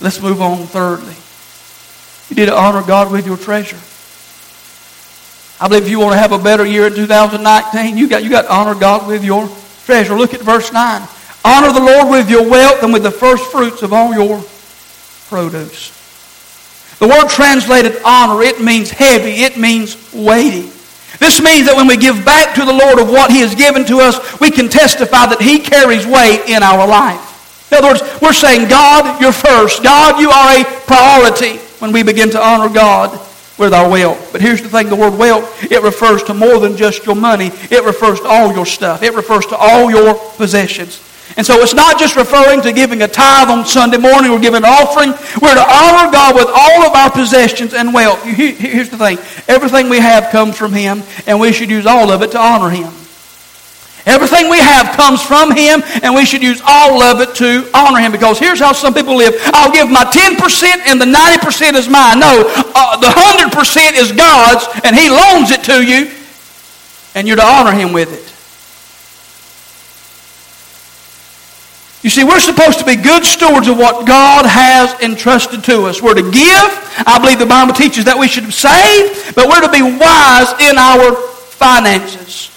Let's 0.00 0.20
move 0.20 0.40
on 0.40 0.66
thirdly. 0.66 1.14
You 2.30 2.36
need 2.36 2.50
to 2.50 2.56
honor 2.56 2.82
God 2.86 3.10
with 3.10 3.26
your 3.26 3.36
treasure. 3.36 3.78
I 5.60 5.66
believe 5.66 5.84
if 5.84 5.90
you 5.90 5.98
want 5.98 6.12
to 6.12 6.18
have 6.18 6.32
a 6.32 6.38
better 6.38 6.64
year 6.64 6.86
in 6.86 6.94
2019, 6.94 7.96
you 7.96 8.08
got, 8.08 8.22
you 8.22 8.30
got 8.30 8.42
to 8.42 8.52
honor 8.52 8.78
God 8.78 9.08
with 9.08 9.24
your 9.24 9.48
treasure. 9.84 10.14
Look 10.14 10.34
at 10.34 10.40
verse 10.40 10.72
9. 10.72 11.08
Honor 11.44 11.72
the 11.72 11.80
Lord 11.80 12.10
with 12.10 12.30
your 12.30 12.48
wealth 12.48 12.82
and 12.82 12.92
with 12.92 13.02
the 13.02 13.10
first 13.10 13.50
fruits 13.50 13.82
of 13.82 13.92
all 13.92 14.12
your 14.12 14.42
produce. 15.28 15.94
The 16.98 17.08
word 17.08 17.28
translated 17.28 18.00
honor, 18.04 18.42
it 18.42 18.60
means 18.60 18.90
heavy, 18.90 19.42
it 19.42 19.56
means 19.56 19.96
weighty. 20.12 20.70
This 21.18 21.40
means 21.40 21.66
that 21.66 21.74
when 21.74 21.86
we 21.86 21.96
give 21.96 22.24
back 22.24 22.54
to 22.54 22.64
the 22.64 22.72
Lord 22.72 23.00
of 23.00 23.08
what 23.08 23.30
He 23.30 23.40
has 23.40 23.54
given 23.54 23.84
to 23.86 23.98
us, 23.98 24.40
we 24.40 24.50
can 24.50 24.68
testify 24.68 25.26
that 25.26 25.40
He 25.40 25.58
carries 25.58 26.06
weight 26.06 26.48
in 26.48 26.62
our 26.62 26.86
life. 26.86 27.27
In 27.70 27.78
other 27.78 27.88
words, 27.88 28.02
we're 28.22 28.32
saying, 28.32 28.68
God, 28.68 29.20
you're 29.20 29.32
first. 29.32 29.82
God, 29.82 30.20
you 30.20 30.30
are 30.30 30.60
a 30.60 30.64
priority 30.86 31.58
when 31.80 31.92
we 31.92 32.02
begin 32.02 32.30
to 32.30 32.42
honor 32.42 32.72
God 32.72 33.10
with 33.58 33.74
our 33.74 33.90
wealth. 33.90 34.30
But 34.32 34.40
here's 34.40 34.62
the 34.62 34.68
thing, 34.68 34.88
the 34.88 34.96
word 34.96 35.18
wealth, 35.18 35.70
it 35.70 35.82
refers 35.82 36.22
to 36.24 36.34
more 36.34 36.58
than 36.60 36.76
just 36.76 37.04
your 37.04 37.16
money. 37.16 37.50
It 37.70 37.84
refers 37.84 38.20
to 38.20 38.26
all 38.26 38.52
your 38.54 38.66
stuff. 38.66 39.02
It 39.02 39.14
refers 39.14 39.46
to 39.46 39.56
all 39.56 39.90
your 39.90 40.14
possessions. 40.36 41.04
And 41.36 41.46
so 41.46 41.60
it's 41.60 41.74
not 41.74 41.98
just 41.98 42.16
referring 42.16 42.62
to 42.62 42.72
giving 42.72 43.02
a 43.02 43.08
tithe 43.08 43.50
on 43.50 43.66
Sunday 43.66 43.98
morning 43.98 44.30
or 44.30 44.40
giving 44.40 44.58
an 44.58 44.64
offering. 44.64 45.10
We're 45.42 45.54
to 45.54 45.60
honor 45.60 46.10
God 46.10 46.34
with 46.34 46.48
all 46.48 46.86
of 46.86 46.94
our 46.94 47.10
possessions 47.10 47.74
and 47.74 47.92
wealth. 47.92 48.22
Here's 48.24 48.88
the 48.88 48.96
thing. 48.96 49.18
Everything 49.46 49.90
we 49.90 49.98
have 49.98 50.32
comes 50.32 50.56
from 50.56 50.72
Him, 50.72 51.02
and 51.26 51.38
we 51.38 51.52
should 51.52 51.70
use 51.70 51.86
all 51.86 52.10
of 52.10 52.22
it 52.22 52.32
to 52.32 52.38
honor 52.38 52.70
Him. 52.70 52.92
Everything 54.08 54.48
we 54.48 54.58
have 54.58 54.96
comes 54.96 55.22
from 55.22 55.54
Him, 55.54 55.82
and 56.02 56.14
we 56.14 56.24
should 56.24 56.42
use 56.42 56.62
all 56.66 57.02
of 57.02 57.20
it 57.20 57.34
to 57.36 57.68
honor 57.74 58.00
Him. 58.00 58.10
Because 58.10 58.38
here's 58.38 58.58
how 58.58 58.72
some 58.72 58.94
people 58.94 59.14
live 59.14 59.34
I'll 59.52 59.70
give 59.70 59.90
my 59.90 60.04
10%, 60.04 60.64
and 60.88 60.98
the 60.98 61.04
90% 61.04 61.74
is 61.74 61.88
mine. 61.88 62.18
No, 62.18 62.42
uh, 62.74 62.96
the 62.96 63.06
100% 63.06 64.00
is 64.00 64.12
God's, 64.12 64.66
and 64.82 64.96
He 64.96 65.10
loans 65.10 65.50
it 65.50 65.62
to 65.64 65.84
you, 65.84 66.10
and 67.14 67.28
you're 67.28 67.36
to 67.36 67.44
honor 67.44 67.72
Him 67.72 67.92
with 67.92 68.10
it. 68.10 68.24
You 72.02 72.08
see, 72.08 72.24
we're 72.24 72.40
supposed 72.40 72.78
to 72.78 72.86
be 72.86 72.96
good 72.96 73.26
stewards 73.26 73.68
of 73.68 73.76
what 73.76 74.06
God 74.06 74.46
has 74.46 74.98
entrusted 75.02 75.64
to 75.64 75.82
us. 75.82 76.00
We're 76.00 76.14
to 76.14 76.30
give. 76.30 76.70
I 77.04 77.18
believe 77.20 77.38
the 77.38 77.44
Bible 77.44 77.74
teaches 77.74 78.06
that 78.06 78.16
we 78.16 78.28
should 78.28 78.50
save, 78.54 79.34
but 79.34 79.48
we're 79.48 79.60
to 79.60 79.68
be 79.68 79.82
wise 79.82 80.54
in 80.62 80.78
our 80.78 81.14
finances. 81.58 82.48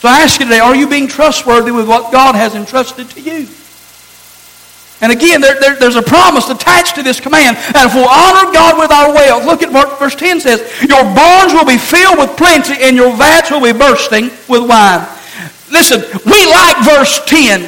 So 0.00 0.08
I 0.08 0.22
ask 0.22 0.40
you 0.40 0.46
today, 0.46 0.60
are 0.60 0.74
you 0.74 0.88
being 0.88 1.08
trustworthy 1.08 1.70
with 1.70 1.86
what 1.86 2.10
God 2.10 2.34
has 2.34 2.54
entrusted 2.54 3.10
to 3.10 3.20
you? 3.20 3.46
And 5.02 5.12
again, 5.12 5.42
there, 5.42 5.60
there, 5.60 5.76
there's 5.76 5.96
a 5.96 6.02
promise 6.02 6.48
attached 6.48 6.94
to 6.94 7.02
this 7.02 7.20
command. 7.20 7.58
And 7.58 7.84
if 7.84 7.94
we'll 7.94 8.08
honor 8.08 8.50
God 8.50 8.78
with 8.78 8.90
our 8.90 9.12
wealth, 9.12 9.44
look 9.44 9.62
at 9.62 9.70
what 9.70 9.98
verse 9.98 10.14
10 10.14 10.40
says. 10.40 10.60
Your 10.88 11.04
barns 11.14 11.52
will 11.52 11.66
be 11.66 11.76
filled 11.76 12.16
with 12.16 12.34
plenty 12.38 12.82
and 12.82 12.96
your 12.96 13.14
vats 13.14 13.50
will 13.50 13.60
be 13.60 13.78
bursting 13.78 14.30
with 14.48 14.66
wine. 14.66 15.06
Listen, 15.70 16.00
we 16.24 16.46
like 16.48 16.82
verse 16.82 17.20
10. 17.26 17.60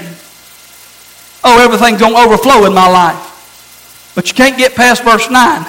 Oh, 1.44 1.62
everything's 1.62 2.00
going 2.00 2.14
to 2.14 2.18
overflow 2.18 2.64
in 2.64 2.72
my 2.72 2.88
life. 2.88 4.12
But 4.14 4.28
you 4.28 4.34
can't 4.34 4.56
get 4.56 4.74
past 4.74 5.04
verse 5.04 5.30
9 5.30 5.64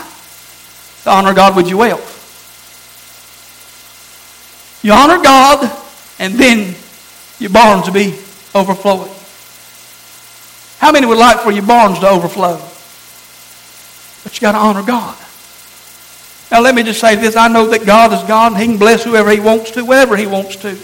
to 1.03 1.09
honor 1.09 1.33
God 1.33 1.57
with 1.57 1.67
your 1.67 1.79
wealth. 1.79 2.11
You 4.81 4.93
honor 4.93 5.21
God 5.21 5.82
and 6.19 6.35
then 6.35 6.75
your 7.39 7.49
barns 7.49 7.87
will 7.87 7.93
be 7.93 8.17
overflowing. 8.55 9.11
How 10.79 10.91
many 10.91 11.05
would 11.05 11.17
like 11.17 11.39
for 11.39 11.51
your 11.51 11.65
barns 11.65 11.99
to 11.99 12.09
overflow? 12.09 12.57
But 14.23 14.35
you 14.35 14.41
got 14.41 14.53
to 14.53 14.57
honor 14.57 14.83
God. 14.83 15.17
Now 16.51 16.61
let 16.61 16.75
me 16.75 16.83
just 16.83 16.99
say 16.99 17.15
this. 17.15 17.35
I 17.35 17.47
know 17.47 17.67
that 17.67 17.85
God 17.85 18.13
is 18.13 18.21
God 18.27 18.51
and 18.53 18.61
He 18.61 18.67
can 18.67 18.77
bless 18.77 19.03
whoever 19.03 19.31
He 19.31 19.39
wants 19.39 19.71
to, 19.71 19.83
wherever 19.83 20.15
He 20.15 20.27
wants 20.27 20.55
to. 20.57 20.77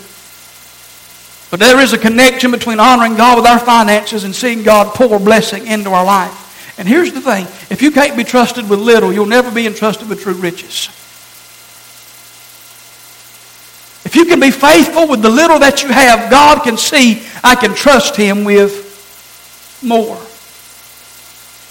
But 1.51 1.59
there 1.59 1.79
is 1.79 1.93
a 1.93 1.97
connection 1.97 2.51
between 2.51 2.79
honoring 2.79 3.15
God 3.15 3.37
with 3.37 3.45
our 3.45 3.59
finances 3.59 4.23
and 4.23 4.35
seeing 4.35 4.63
God 4.63 4.93
pour 4.93 5.19
blessing 5.19 5.67
into 5.67 5.89
our 5.91 6.05
life. 6.05 6.77
And 6.77 6.87
here's 6.87 7.11
the 7.11 7.21
thing. 7.21 7.45
If 7.69 7.81
you 7.81 7.91
can't 7.91 8.15
be 8.15 8.23
trusted 8.23 8.69
with 8.69 8.79
little, 8.79 9.11
you'll 9.11 9.25
never 9.25 9.51
be 9.51 9.67
entrusted 9.67 10.07
with 10.07 10.21
true 10.21 10.33
riches. 10.33 10.89
If 14.10 14.15
you 14.15 14.26
can 14.26 14.39
be 14.39 14.50
faithful 14.50 15.08
with 15.08 15.22
the 15.22 15.30
little 15.30 15.60
that 15.60 15.84
you 15.84 15.89
have, 15.89 16.32
God 16.32 16.63
can 16.63 16.78
see 16.78 17.22
I 17.43 17.54
can 17.54 17.76
trust 17.76 18.15
Him 18.15 18.43
with 18.43 19.78
more. 19.84 20.19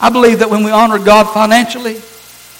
I 0.01 0.09
believe 0.09 0.39
that 0.39 0.49
when 0.49 0.63
we 0.63 0.71
honor 0.71 1.01
God 1.01 1.25
financially, 1.35 2.01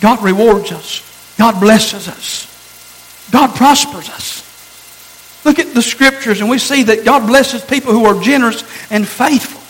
God 0.01 0.21
rewards 0.21 0.73
us. 0.73 1.37
God 1.39 1.61
blesses 1.61 2.09
us. 2.09 3.31
God 3.31 3.55
prospers 3.55 4.09
us. 4.09 5.45
Look 5.45 5.61
at 5.61 5.75
the 5.75 5.83
scriptures 5.83 6.41
and 6.41 6.51
we 6.51 6.59
see 6.59 6.83
that 6.83 7.05
God 7.05 7.29
blesses 7.29 7.65
people 7.65 7.93
who 7.93 8.05
are 8.05 8.21
generous 8.21 8.65
and 8.91 9.07
faithful. 9.07 9.63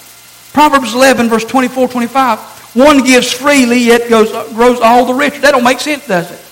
Proverbs 0.55 0.95
11, 0.95 1.29
verse 1.29 1.45
24, 1.45 1.87
25. 1.87 2.39
One 2.75 3.05
gives 3.05 3.31
freely, 3.31 3.81
yet 3.81 4.09
goes, 4.09 4.31
grows 4.55 4.81
all 4.81 5.05
the 5.05 5.13
richer. 5.13 5.43
That 5.43 5.51
don't 5.51 5.65
make 5.65 5.81
sense, 5.81 6.07
does 6.07 6.31
it? 6.31 6.48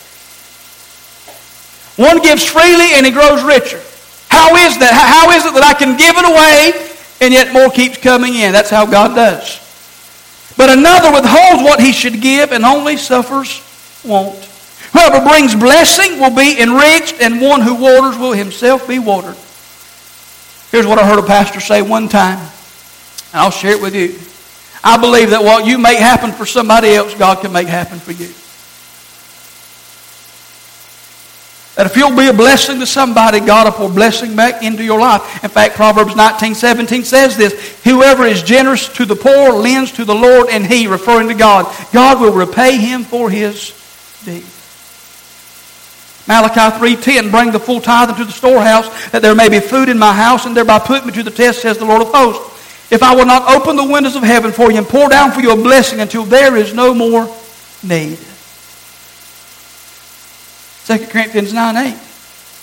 One 1.97 2.23
gives 2.23 2.45
freely 2.45 2.95
and 2.95 3.05
he 3.05 3.13
grows 3.13 3.43
richer. 3.43 3.81
How 4.29 4.55
is 4.57 4.79
that? 4.79 4.93
How 4.93 5.31
is 5.33 5.45
it 5.47 5.55
that 5.55 5.65
I 5.65 5.75
can 5.75 5.97
give 5.97 6.17
it 6.17 6.25
away 6.25 6.73
and 7.21 7.33
yet 7.33 7.53
more 7.53 7.71
keeps 7.71 7.99
coming 7.99 8.35
in? 8.35 8.53
That's 8.53 8.71
how 8.71 8.87
God 8.87 9.15
does. 9.15 9.63
But 10.57 10.71
another 10.71 11.13
withholds 11.13 11.63
what 11.63 11.81
he 11.81 11.93
should 11.93 12.21
give 12.21 12.53
and 12.53 12.65
only 12.65 12.97
suffers 12.97 13.63
want. 14.05 14.37
Whoever 14.93 15.27
brings 15.29 15.55
blessing 15.55 16.19
will 16.19 16.35
be 16.35 16.59
enriched, 16.61 17.21
and 17.21 17.41
one 17.41 17.61
who 17.61 17.75
waters 17.75 18.17
will 18.17 18.33
himself 18.33 18.89
be 18.89 18.99
watered. 18.99 19.37
Here's 20.71 20.87
what 20.87 20.99
I 20.99 21.07
heard 21.07 21.19
a 21.19 21.27
pastor 21.27 21.61
say 21.61 21.83
one 21.83 22.09
time, 22.09 22.39
and 22.39 23.35
I'll 23.35 23.51
share 23.51 23.73
it 23.73 23.83
with 23.83 23.95
you. 23.95 24.19
I 24.83 24.97
believe 24.97 25.31
that 25.31 25.43
what 25.43 25.67
you 25.67 25.77
make 25.77 25.99
happen 25.99 26.33
for 26.33 26.47
somebody 26.47 26.95
else, 26.95 27.15
God 27.15 27.43
can 27.43 27.53
make 27.53 27.69
happen 27.69 27.99
for 27.99 28.13
you. 28.13 28.33
That 31.77 31.85
if 31.85 31.97
you'll 31.97 32.17
be 32.17 32.27
a 32.27 32.33
blessing 32.33 32.81
to 32.81 32.87
somebody, 32.87 33.39
God 33.39 33.67
will 33.67 33.73
pour 33.73 33.95
blessing 33.95 34.35
back 34.35 34.63
into 34.63 34.83
your 34.83 34.99
life. 34.99 35.45
In 35.45 35.51
fact, 35.51 35.77
Proverbs 35.77 36.17
19, 36.17 36.55
17 36.55 37.05
says 37.05 37.37
this, 37.37 37.53
Whoever 37.85 38.25
is 38.25 38.43
generous 38.43 38.89
to 38.95 39.05
the 39.05 39.15
poor 39.15 39.53
lends 39.53 39.93
to 39.93 40.07
the 40.07 40.15
Lord, 40.15 40.49
and 40.49 40.65
he, 40.67 40.87
referring 40.87 41.29
to 41.29 41.35
God, 41.35 41.67
God 41.93 42.19
will 42.19 42.33
repay 42.33 42.79
him 42.79 43.05
for 43.05 43.29
his 43.29 43.75
deed. 44.25 44.45
Malachi 46.27 46.97
3.10, 46.97 47.31
Bring 47.31 47.53
the 47.53 47.61
full 47.61 47.83
tithe 47.83 48.09
into 48.09 48.25
the 48.25 48.33
storehouse, 48.33 49.11
that 49.11 49.21
there 49.21 49.35
may 49.35 49.51
be 49.51 49.61
food 49.61 49.91
in 49.91 49.99
my 49.99 50.15
house, 50.15 50.47
and 50.47 50.57
thereby 50.57 50.79
put 50.79 51.05
me 51.05 51.13
to 51.13 51.23
the 51.23 51.31
test, 51.31 51.61
says 51.61 51.77
the 51.77 51.85
Lord 51.85 52.01
of 52.01 52.09
hosts. 52.09 52.91
If 52.91 53.03
I 53.03 53.15
will 53.15 53.27
not 53.27 53.55
open 53.55 53.77
the 53.77 53.85
windows 53.85 54.17
of 54.17 54.23
heaven 54.23 54.51
for 54.51 54.71
you 54.71 54.79
and 54.79 54.87
pour 54.87 55.11
down 55.11 55.31
for 55.31 55.41
you 55.41 55.51
a 55.51 55.57
blessing 55.57 56.01
until 56.01 56.25
there 56.25 56.57
is 56.57 56.73
no 56.73 56.95
more 56.95 57.29
need. 57.83 58.19
2 60.87 61.07
Corinthians 61.07 61.53
9 61.53 61.77
8. 61.77 61.99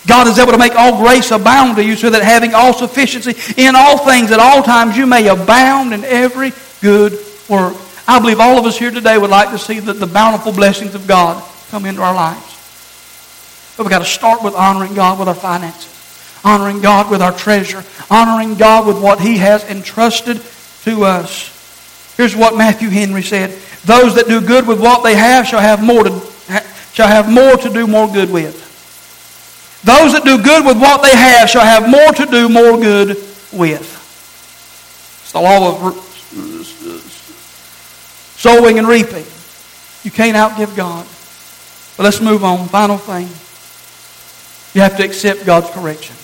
God 0.07 0.27
is 0.27 0.39
able 0.39 0.51
to 0.51 0.57
make 0.57 0.75
all 0.75 1.01
grace 1.01 1.31
abound 1.31 1.77
to 1.77 1.83
you 1.83 1.95
so 1.95 2.09
that 2.09 2.23
having 2.23 2.53
all 2.53 2.73
sufficiency 2.73 3.35
in 3.61 3.75
all 3.75 3.97
things 3.97 4.31
at 4.31 4.39
all 4.39 4.61
times 4.63 4.97
you 4.97 5.05
may 5.05 5.27
abound 5.27 5.93
in 5.93 6.03
every 6.03 6.51
good 6.81 7.13
work. 7.49 7.75
I 8.07 8.19
believe 8.19 8.39
all 8.39 8.57
of 8.57 8.65
us 8.65 8.77
here 8.77 8.91
today 8.91 9.17
would 9.17 9.29
like 9.29 9.51
to 9.51 9.57
see 9.57 9.79
the, 9.79 9.93
the 9.93 10.07
bountiful 10.07 10.51
blessings 10.51 10.93
of 10.93 11.07
God 11.07 11.41
come 11.69 11.85
into 11.85 12.01
our 12.01 12.13
lives. 12.13 12.53
But 13.75 13.83
we've 13.83 13.91
got 13.91 13.99
to 13.99 14.05
start 14.05 14.43
with 14.43 14.55
honoring 14.55 14.93
God 14.93 15.19
with 15.19 15.27
our 15.27 15.35
finances, 15.35 15.89
honoring 16.43 16.81
God 16.81 17.09
with 17.09 17.21
our 17.21 17.31
treasure, 17.31 17.83
honoring 18.09 18.55
God 18.55 18.85
with 18.85 19.01
what 19.01 19.21
He 19.21 19.37
has 19.37 19.63
entrusted 19.65 20.41
to 20.83 21.03
us. 21.05 21.49
Here's 22.17 22.35
what 22.35 22.57
Matthew 22.57 22.89
Henry 22.89 23.23
said 23.23 23.51
Those 23.85 24.15
that 24.15 24.27
do 24.27 24.41
good 24.41 24.67
with 24.67 24.79
what 24.81 25.03
they 25.03 25.15
have 25.15 25.47
shall 25.47 25.61
have 25.61 25.83
more 25.83 26.03
to, 26.03 26.21
shall 26.93 27.07
have 27.07 27.29
more 27.29 27.57
to 27.57 27.69
do 27.69 27.87
more 27.87 28.07
good 28.07 28.31
with. 28.31 28.61
Those 29.83 30.13
that 30.13 30.23
do 30.23 30.41
good 30.41 30.65
with 30.65 30.79
what 30.79 31.01
they 31.01 31.15
have 31.15 31.49
shall 31.49 31.65
have 31.65 31.89
more 31.89 32.13
to 32.13 32.25
do 32.25 32.47
more 32.47 32.77
good 32.77 33.17
with. 33.51 33.99
It's 35.23 35.31
the 35.31 35.41
law 35.41 35.75
of 35.75 35.95
sowing 38.37 38.77
and 38.77 38.87
reaping. 38.87 39.25
You 40.03 40.11
can't 40.11 40.37
outgive 40.37 40.75
God. 40.75 41.05
But 41.97 42.03
let's 42.03 42.21
move 42.21 42.43
on. 42.43 42.67
Final 42.67 42.97
thing. 42.97 43.27
You 44.73 44.81
have 44.81 44.97
to 44.97 45.03
accept 45.03 45.45
God's 45.45 45.69
correction. 45.69 46.15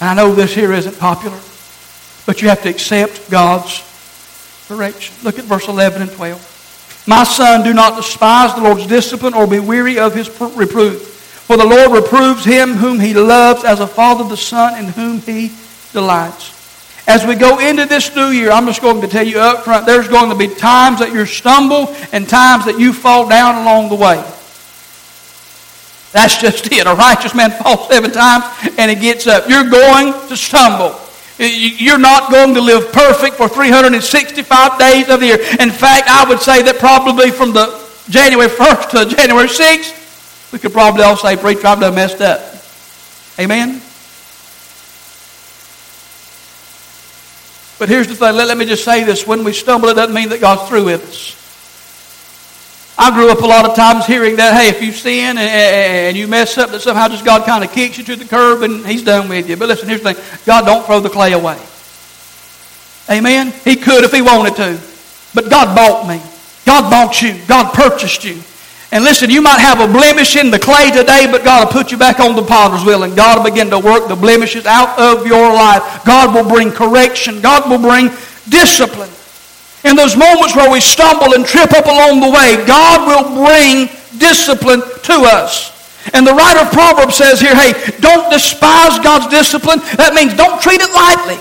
And 0.00 0.10
I 0.10 0.14
know 0.14 0.34
this 0.34 0.54
here 0.54 0.72
isn't 0.72 0.98
popular, 0.98 1.38
but 2.26 2.42
you 2.42 2.48
have 2.48 2.62
to 2.62 2.68
accept 2.68 3.30
God's 3.30 3.82
correction. 4.66 5.14
Look 5.22 5.38
at 5.38 5.44
verse 5.44 5.68
11 5.68 6.02
and 6.02 6.10
12. 6.10 6.51
My 7.06 7.24
son, 7.24 7.64
do 7.64 7.74
not 7.74 7.96
despise 7.96 8.54
the 8.54 8.60
Lord's 8.60 8.86
discipline 8.86 9.34
or 9.34 9.46
be 9.46 9.58
weary 9.58 9.98
of 9.98 10.14
his 10.14 10.28
reproof. 10.40 11.08
For 11.46 11.56
the 11.56 11.66
Lord 11.66 11.90
reproves 11.90 12.44
him 12.44 12.74
whom 12.74 13.00
he 13.00 13.12
loves 13.12 13.64
as 13.64 13.80
a 13.80 13.86
father 13.86 14.24
the 14.24 14.36
son 14.36 14.78
in 14.78 14.92
whom 14.92 15.20
he 15.20 15.52
delights. 15.92 16.52
As 17.08 17.26
we 17.26 17.34
go 17.34 17.58
into 17.58 17.84
this 17.84 18.14
new 18.14 18.28
year, 18.28 18.52
I'm 18.52 18.66
just 18.66 18.80
going 18.80 19.00
to 19.00 19.08
tell 19.08 19.26
you 19.26 19.40
up 19.40 19.64
front, 19.64 19.86
there's 19.86 20.06
going 20.06 20.30
to 20.30 20.36
be 20.36 20.46
times 20.46 21.00
that 21.00 21.12
you 21.12 21.26
stumble 21.26 21.94
and 22.12 22.28
times 22.28 22.66
that 22.66 22.78
you 22.78 22.92
fall 22.92 23.28
down 23.28 23.56
along 23.56 23.88
the 23.88 23.96
way. 23.96 24.22
That's 26.12 26.40
just 26.40 26.66
it. 26.72 26.86
A 26.86 26.94
righteous 26.94 27.34
man 27.34 27.50
falls 27.50 27.88
seven 27.88 28.12
times 28.12 28.44
and 28.78 28.88
he 28.88 28.96
gets 28.96 29.26
up. 29.26 29.48
You're 29.48 29.68
going 29.68 30.12
to 30.28 30.36
stumble. 30.36 30.96
You're 31.38 31.98
not 31.98 32.30
going 32.30 32.54
to 32.54 32.60
live 32.60 32.92
perfect 32.92 33.36
for 33.36 33.48
365 33.48 34.78
days 34.78 35.08
of 35.08 35.20
the 35.20 35.26
year. 35.26 35.38
In 35.60 35.70
fact, 35.70 36.08
I 36.08 36.24
would 36.28 36.40
say 36.40 36.62
that 36.62 36.78
probably 36.78 37.30
from 37.30 37.52
the 37.52 37.80
January 38.08 38.48
1st 38.48 38.90
to 38.90 39.16
January 39.16 39.48
6th, 39.48 40.52
we 40.52 40.58
could 40.58 40.72
probably 40.72 41.02
all 41.02 41.16
say, 41.16 41.36
Preacher, 41.36 41.66
I've 41.66 41.80
done 41.80 41.94
messed 41.94 42.20
up. 42.20 42.40
Amen? 43.38 43.80
But 47.78 47.88
here's 47.88 48.06
the 48.06 48.14
thing. 48.14 48.36
Let, 48.36 48.46
let 48.46 48.56
me 48.56 48.66
just 48.66 48.84
say 48.84 49.02
this. 49.02 49.26
When 49.26 49.42
we 49.42 49.52
stumble, 49.52 49.88
it 49.88 49.94
doesn't 49.94 50.14
mean 50.14 50.28
that 50.28 50.40
God's 50.40 50.68
through 50.68 50.84
with 50.84 51.08
us. 51.08 51.41
I 52.98 53.10
grew 53.10 53.30
up 53.30 53.40
a 53.40 53.46
lot 53.46 53.64
of 53.64 53.74
times 53.74 54.06
hearing 54.06 54.36
that, 54.36 54.54
hey, 54.54 54.68
if 54.68 54.82
you 54.82 54.92
sin 54.92 55.38
and 55.38 56.16
you 56.16 56.28
mess 56.28 56.58
up, 56.58 56.70
that 56.70 56.80
somehow 56.80 57.08
just 57.08 57.24
God 57.24 57.46
kind 57.46 57.64
of 57.64 57.72
kicks 57.72 57.96
you 57.96 58.04
to 58.04 58.16
the 58.16 58.26
curb 58.26 58.62
and 58.62 58.86
He's 58.86 59.02
done 59.02 59.28
with 59.28 59.48
you. 59.48 59.56
But 59.56 59.68
listen, 59.68 59.88
here's 59.88 60.02
the 60.02 60.14
thing 60.14 60.24
God 60.44 60.66
don't 60.66 60.84
throw 60.84 61.00
the 61.00 61.08
clay 61.08 61.32
away. 61.32 61.58
Amen? 63.10 63.52
He 63.64 63.76
could 63.76 64.04
if 64.04 64.12
He 64.12 64.22
wanted 64.22 64.56
to. 64.56 64.80
But 65.34 65.48
God 65.48 65.74
bought 65.74 66.06
me. 66.06 66.20
God 66.66 66.90
bought 66.90 67.22
you. 67.22 67.34
God 67.48 67.72
purchased 67.74 68.24
you. 68.24 68.40
And 68.92 69.04
listen, 69.04 69.30
you 69.30 69.40
might 69.40 69.58
have 69.58 69.80
a 69.80 69.90
blemish 69.90 70.36
in 70.36 70.50
the 70.50 70.58
clay 70.58 70.90
today, 70.90 71.26
but 71.30 71.42
God 71.42 71.64
will 71.64 71.72
put 71.72 71.90
you 71.90 71.96
back 71.96 72.20
on 72.20 72.36
the 72.36 72.42
potter's 72.42 72.84
wheel 72.84 73.04
and 73.04 73.16
God 73.16 73.38
will 73.38 73.50
begin 73.50 73.70
to 73.70 73.78
work 73.78 74.06
the 74.06 74.14
blemishes 74.14 74.66
out 74.66 74.98
of 74.98 75.26
your 75.26 75.50
life. 75.50 76.04
God 76.04 76.34
will 76.34 76.46
bring 76.46 76.70
correction. 76.70 77.40
God 77.40 77.70
will 77.70 77.78
bring 77.78 78.10
discipline. 78.50 79.08
In 79.84 79.96
those 79.96 80.16
moments 80.16 80.54
where 80.54 80.70
we 80.70 80.80
stumble 80.80 81.34
and 81.34 81.44
trip 81.44 81.72
up 81.72 81.86
along 81.86 82.20
the 82.20 82.30
way, 82.30 82.64
God 82.66 83.02
will 83.06 83.44
bring 83.44 83.90
discipline 84.18 84.80
to 84.80 85.14
us. 85.26 85.72
And 86.14 86.26
the 86.26 86.34
writer 86.34 86.60
of 86.60 86.72
Proverbs 86.72 87.16
says 87.16 87.40
here, 87.40 87.54
hey, 87.54 87.72
don't 88.00 88.30
despise 88.30 88.98
God's 88.98 89.26
discipline. 89.28 89.78
That 89.96 90.14
means 90.14 90.34
don't 90.34 90.60
treat 90.60 90.80
it 90.80 90.90
lightly. 90.90 91.38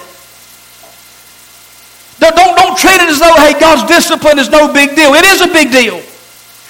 Don't, 2.21 2.35
don't, 2.37 2.77
treat 2.77 3.01
it 3.01 3.09
as 3.09 3.19
though, 3.19 3.33
hey, 3.33 3.59
God's 3.59 3.89
discipline 3.89 4.37
is 4.37 4.49
no 4.49 4.71
big 4.71 4.95
deal. 4.95 5.13
It 5.13 5.25
is 5.25 5.41
a 5.41 5.47
big 5.47 5.71
deal. 5.71 6.01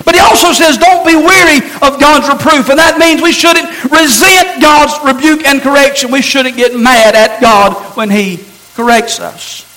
But 0.03 0.15
he 0.15 0.21
also 0.21 0.53
says, 0.53 0.77
don't 0.77 1.05
be 1.05 1.15
weary 1.15 1.60
of 1.84 1.99
God's 1.99 2.27
reproof. 2.27 2.69
And 2.69 2.79
that 2.79 2.97
means 2.97 3.21
we 3.21 3.31
shouldn't 3.31 3.67
resent 3.91 4.62
God's 4.62 4.95
rebuke 5.03 5.45
and 5.45 5.62
correction. 5.62 6.10
We 6.10 6.21
shouldn't 6.21 6.55
get 6.55 6.73
mad 6.73 7.15
at 7.15 7.41
God 7.41 7.75
when 7.95 8.10
he 8.10 8.39
corrects 8.75 9.19
us. 9.19 9.70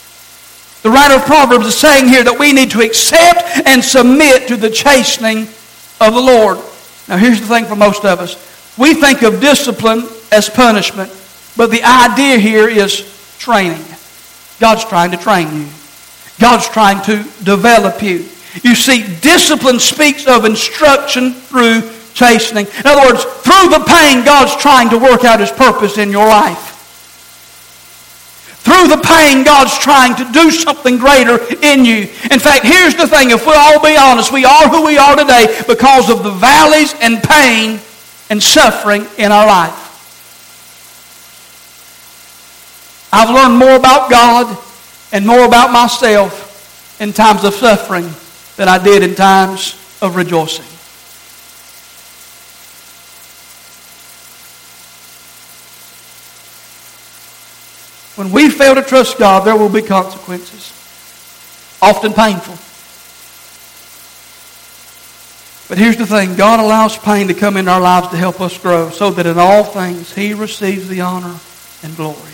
The 0.85 0.90
writer 0.90 1.14
of 1.14 1.25
Proverbs 1.25 1.64
is 1.64 1.75
saying 1.75 2.09
here 2.09 2.23
that 2.25 2.38
we 2.38 2.53
need 2.53 2.73
to 2.73 2.83
accept 2.83 3.66
and 3.66 3.83
submit 3.83 4.49
to 4.49 4.57
the 4.59 4.68
chastening 4.68 5.49
of 5.99 6.12
the 6.12 6.20
Lord. 6.20 6.59
Now, 7.09 7.16
here's 7.16 7.40
the 7.40 7.47
thing 7.47 7.64
for 7.64 7.75
most 7.75 8.05
of 8.05 8.20
us 8.20 8.37
we 8.77 8.92
think 8.92 9.23
of 9.23 9.40
discipline 9.40 10.07
as 10.31 10.51
punishment, 10.51 11.11
but 11.57 11.70
the 11.70 11.83
idea 11.83 12.37
here 12.37 12.68
is 12.68 13.01
training. 13.38 13.83
God's 14.61 14.85
trying 14.85 15.11
to 15.12 15.16
train 15.16 15.49
you, 15.57 15.68
God's 16.38 16.68
trying 16.68 17.03
to 17.05 17.25
develop 17.44 18.03
you. 18.03 18.29
You 18.62 18.75
see, 18.75 19.07
discipline 19.23 19.79
speaks 19.81 20.27
of 20.27 20.44
instruction 20.44 21.33
through 21.33 21.90
chastening. 22.12 22.66
In 22.66 22.87
other 22.87 23.09
words, 23.09 23.25
through 23.25 23.70
the 23.70 23.83
pain, 23.88 24.23
God's 24.23 24.55
trying 24.61 24.90
to 24.90 24.99
work 24.99 25.25
out 25.25 25.40
His 25.40 25.51
purpose 25.51 25.97
in 25.97 26.11
your 26.11 26.29
life. 26.29 26.73
Through 28.64 28.88
the 28.88 28.96
pain, 28.96 29.44
God's 29.44 29.77
trying 29.79 30.16
to 30.16 30.24
do 30.33 30.50
something 30.50 30.96
greater 30.96 31.37
in 31.62 31.85
you. 31.85 32.09
In 32.31 32.40
fact, 32.40 32.64
here's 32.64 32.94
the 32.94 33.07
thing. 33.07 33.31
If 33.31 33.44
we'll 33.44 33.59
all 33.59 33.83
be 33.83 33.94
honest, 33.94 34.33
we 34.33 34.46
are 34.46 34.70
who 34.70 34.87
we 34.87 34.96
are 34.96 35.14
today 35.14 35.55
because 35.68 36.09
of 36.09 36.22
the 36.22 36.31
valleys 36.31 36.94
and 37.03 37.22
pain 37.22 37.79
and 38.31 38.42
suffering 38.42 39.07
in 39.18 39.33
our 39.33 39.46
life. 39.46 39.85
I've 43.12 43.29
learned 43.29 43.59
more 43.59 43.77
about 43.77 44.11
God 44.11 44.59
and 45.12 45.27
more 45.27 45.44
about 45.44 45.70
myself 45.70 46.96
in 47.00 47.12
times 47.12 47.44
of 47.44 47.53
suffering 47.53 48.09
than 48.57 48.68
I 48.68 48.83
did 48.83 49.03
in 49.03 49.14
times 49.14 49.74
of 50.00 50.16
rejoicing. 50.16 50.73
When 58.16 58.31
we 58.31 58.48
fail 58.48 58.74
to 58.74 58.83
trust 58.83 59.18
God, 59.18 59.44
there 59.44 59.57
will 59.57 59.68
be 59.68 59.83
consequences, 59.83 60.70
often 61.83 62.12
painful. 62.12 62.55
But 65.68 65.79
here's 65.79 65.96
the 65.96 66.07
thing 66.07 66.37
God 66.37 66.61
allows 66.61 66.96
pain 66.96 67.29
to 67.29 67.35
come 67.35 67.57
into 67.57 67.70
our 67.70 67.81
lives 67.81 68.09
to 68.09 68.16
help 68.16 68.40
us 68.40 68.57
grow, 68.59 68.90
so 68.90 69.11
that 69.11 69.27
in 69.27 69.38
all 69.38 69.64
things 69.64 70.14
He 70.14 70.35
receives 70.35 70.88
the 70.88 71.00
honor 71.00 71.38
and 71.83 71.96
glory. 71.96 72.33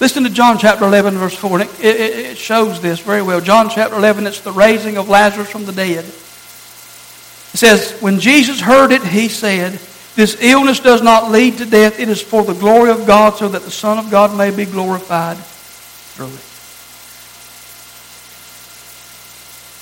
Listen 0.00 0.22
to 0.24 0.30
John 0.30 0.58
chapter 0.58 0.84
11, 0.84 1.14
verse 1.14 1.34
4. 1.34 1.60
It, 1.60 1.80
it, 1.80 1.84
it, 1.90 2.38
shows 2.38 2.80
this 2.80 3.00
very 3.00 3.20
well. 3.20 3.40
John 3.40 3.68
chapter 3.68 3.96
11, 3.96 4.28
it's 4.28 4.40
the 4.40 4.52
raising 4.52 4.96
of 4.96 5.08
Lazarus 5.08 5.50
from 5.50 5.64
the 5.64 5.72
dead. 5.72 6.04
It 6.04 7.56
says, 7.56 8.00
When 8.00 8.20
Jesus 8.20 8.60
heard 8.60 8.92
it, 8.92 9.02
he 9.02 9.28
said, 9.28 9.80
this 10.14 10.36
illness 10.40 10.80
does 10.80 11.02
not 11.02 11.30
lead 11.30 11.58
to 11.58 11.66
death. 11.66 12.00
It 12.00 12.08
is 12.08 12.20
for 12.20 12.42
the 12.42 12.54
glory 12.54 12.90
of 12.90 13.06
God 13.06 13.36
so 13.36 13.48
that 13.48 13.62
the 13.62 13.70
Son 13.70 13.98
of 13.98 14.10
God 14.10 14.36
may 14.36 14.50
be 14.50 14.64
glorified 14.64 15.36
through 15.36 16.26
it. 16.26 16.44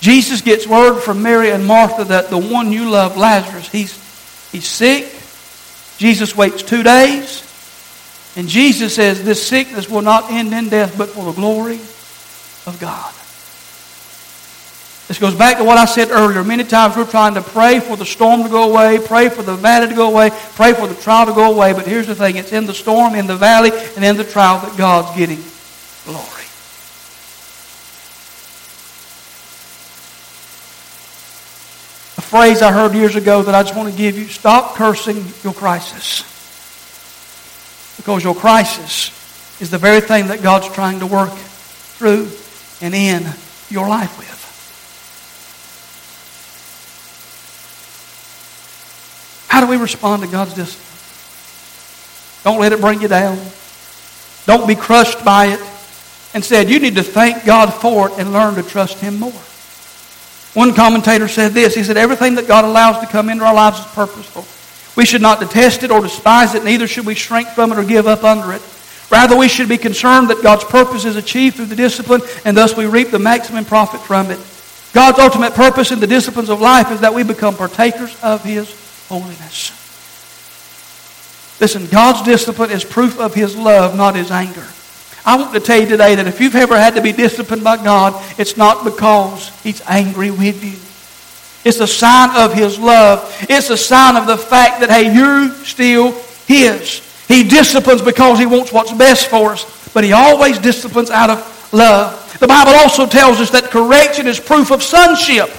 Jesus 0.00 0.42
gets 0.42 0.66
word 0.66 1.00
from 1.00 1.22
Mary 1.22 1.50
and 1.50 1.66
Martha 1.66 2.04
that 2.04 2.30
the 2.30 2.38
one 2.38 2.70
you 2.70 2.90
love, 2.90 3.16
Lazarus, 3.16 3.68
he's, 3.68 4.50
he's 4.52 4.66
sick. 4.66 5.04
Jesus 5.98 6.36
waits 6.36 6.62
two 6.62 6.82
days. 6.82 7.42
And 8.36 8.46
Jesus 8.46 8.94
says 8.94 9.24
this 9.24 9.44
sickness 9.44 9.88
will 9.88 10.02
not 10.02 10.30
end 10.30 10.52
in 10.52 10.68
death, 10.68 10.96
but 10.98 11.08
for 11.08 11.24
the 11.24 11.32
glory 11.32 11.76
of 12.66 12.76
God. 12.78 13.14
This 15.08 15.20
goes 15.20 15.34
back 15.36 15.58
to 15.58 15.64
what 15.64 15.78
I 15.78 15.84
said 15.84 16.10
earlier. 16.10 16.42
Many 16.42 16.64
times 16.64 16.96
we're 16.96 17.08
trying 17.08 17.34
to 17.34 17.42
pray 17.42 17.78
for 17.78 17.96
the 17.96 18.04
storm 18.04 18.42
to 18.42 18.48
go 18.48 18.68
away, 18.68 18.98
pray 18.98 19.28
for 19.28 19.42
the 19.42 19.54
valley 19.54 19.88
to 19.88 19.94
go 19.94 20.08
away, 20.08 20.30
pray 20.54 20.72
for 20.72 20.88
the 20.88 20.96
trial 20.96 21.26
to 21.26 21.32
go 21.32 21.52
away. 21.52 21.72
But 21.72 21.86
here's 21.86 22.08
the 22.08 22.14
thing 22.16 22.36
it's 22.36 22.52
in 22.52 22.66
the 22.66 22.74
storm, 22.74 23.14
in 23.14 23.28
the 23.28 23.36
valley, 23.36 23.70
and 23.94 24.04
in 24.04 24.16
the 24.16 24.24
trial 24.24 24.58
that 24.66 24.76
God's 24.76 25.16
getting 25.16 25.38
glory. 26.06 26.42
A 32.18 32.22
phrase 32.22 32.60
I 32.60 32.72
heard 32.72 32.92
years 32.92 33.14
ago 33.14 33.42
that 33.42 33.54
I 33.54 33.62
just 33.62 33.76
want 33.76 33.88
to 33.88 33.96
give 33.96 34.18
you 34.18 34.26
stop 34.26 34.74
cursing 34.74 35.24
your 35.44 35.54
crisis. 35.54 36.24
Because 37.96 38.24
your 38.24 38.34
crisis 38.34 39.12
is 39.60 39.70
the 39.70 39.78
very 39.78 40.00
thing 40.00 40.26
that 40.28 40.42
God's 40.42 40.68
trying 40.74 40.98
to 40.98 41.06
work 41.06 41.32
through 41.32 42.28
and 42.80 42.92
in 42.92 43.24
your 43.70 43.88
life 43.88 44.18
with. 44.18 44.35
How 49.56 49.62
do 49.62 49.68
we 49.68 49.78
respond 49.78 50.20
to 50.20 50.28
God's 50.28 50.52
discipline? 50.52 50.84
Don't 52.44 52.60
let 52.60 52.74
it 52.74 52.80
bring 52.82 53.00
you 53.00 53.08
down. 53.08 53.38
Don't 54.44 54.68
be 54.68 54.74
crushed 54.74 55.24
by 55.24 55.46
it. 55.46 55.60
Instead, 56.34 56.68
you 56.68 56.78
need 56.78 56.96
to 56.96 57.02
thank 57.02 57.46
God 57.46 57.72
for 57.72 58.10
it 58.10 58.18
and 58.18 58.34
learn 58.34 58.56
to 58.56 58.62
trust 58.62 58.98
Him 58.98 59.18
more. 59.18 59.32
One 60.52 60.74
commentator 60.74 61.26
said 61.26 61.52
this. 61.52 61.74
He 61.74 61.84
said, 61.84 61.96
Everything 61.96 62.34
that 62.34 62.46
God 62.46 62.66
allows 62.66 63.00
to 63.00 63.06
come 63.06 63.30
into 63.30 63.46
our 63.46 63.54
lives 63.54 63.78
is 63.78 63.86
purposeful. 63.86 64.44
We 64.94 65.06
should 65.06 65.22
not 65.22 65.40
detest 65.40 65.82
it 65.82 65.90
or 65.90 66.02
despise 66.02 66.54
it, 66.54 66.62
neither 66.62 66.86
should 66.86 67.06
we 67.06 67.14
shrink 67.14 67.48
from 67.48 67.72
it 67.72 67.78
or 67.78 67.84
give 67.84 68.06
up 68.06 68.24
under 68.24 68.52
it. 68.52 68.60
Rather, 69.10 69.38
we 69.38 69.48
should 69.48 69.70
be 69.70 69.78
concerned 69.78 70.28
that 70.28 70.42
God's 70.42 70.64
purpose 70.64 71.06
is 71.06 71.16
achieved 71.16 71.56
through 71.56 71.64
the 71.64 71.76
discipline, 71.76 72.20
and 72.44 72.54
thus 72.54 72.76
we 72.76 72.84
reap 72.84 73.10
the 73.10 73.18
maximum 73.18 73.64
profit 73.64 74.02
from 74.02 74.30
it. 74.30 74.38
God's 74.92 75.18
ultimate 75.18 75.54
purpose 75.54 75.92
in 75.92 76.00
the 76.00 76.06
disciplines 76.06 76.50
of 76.50 76.60
life 76.60 76.92
is 76.92 77.00
that 77.00 77.14
we 77.14 77.22
become 77.22 77.56
partakers 77.56 78.22
of 78.22 78.44
His 78.44 78.85
holiness. 79.08 79.70
Listen, 81.60 81.86
God's 81.86 82.22
discipline 82.22 82.70
is 82.70 82.84
proof 82.84 83.18
of 83.18 83.34
His 83.34 83.56
love, 83.56 83.96
not 83.96 84.14
His 84.14 84.30
anger. 84.30 84.66
I 85.24 85.36
want 85.36 85.54
to 85.54 85.60
tell 85.60 85.80
you 85.80 85.88
today 85.88 86.14
that 86.14 86.26
if 86.26 86.40
you've 86.40 86.54
ever 86.54 86.78
had 86.78 86.94
to 86.94 87.02
be 87.02 87.12
disciplined 87.12 87.64
by 87.64 87.82
God, 87.82 88.14
it's 88.38 88.56
not 88.56 88.84
because 88.84 89.48
He's 89.62 89.80
angry 89.88 90.30
with 90.30 90.62
you. 90.62 90.78
It's 91.68 91.80
a 91.80 91.86
sign 91.86 92.30
of 92.36 92.52
His 92.52 92.78
love. 92.78 93.34
It's 93.48 93.70
a 93.70 93.76
sign 93.76 94.16
of 94.16 94.26
the 94.26 94.36
fact 94.36 94.80
that, 94.80 94.90
hey, 94.90 95.12
you're 95.12 95.48
still 95.64 96.12
His. 96.46 97.02
He 97.26 97.42
disciplines 97.42 98.02
because 98.02 98.38
He 98.38 98.46
wants 98.46 98.72
what's 98.72 98.92
best 98.92 99.28
for 99.28 99.52
us, 99.52 99.92
but 99.92 100.04
He 100.04 100.12
always 100.12 100.58
disciplines 100.58 101.10
out 101.10 101.30
of 101.30 101.72
love. 101.72 102.38
The 102.38 102.46
Bible 102.46 102.72
also 102.72 103.06
tells 103.06 103.40
us 103.40 103.50
that 103.50 103.64
correction 103.70 104.26
is 104.26 104.38
proof 104.38 104.70
of 104.70 104.82
sonship. 104.82 105.50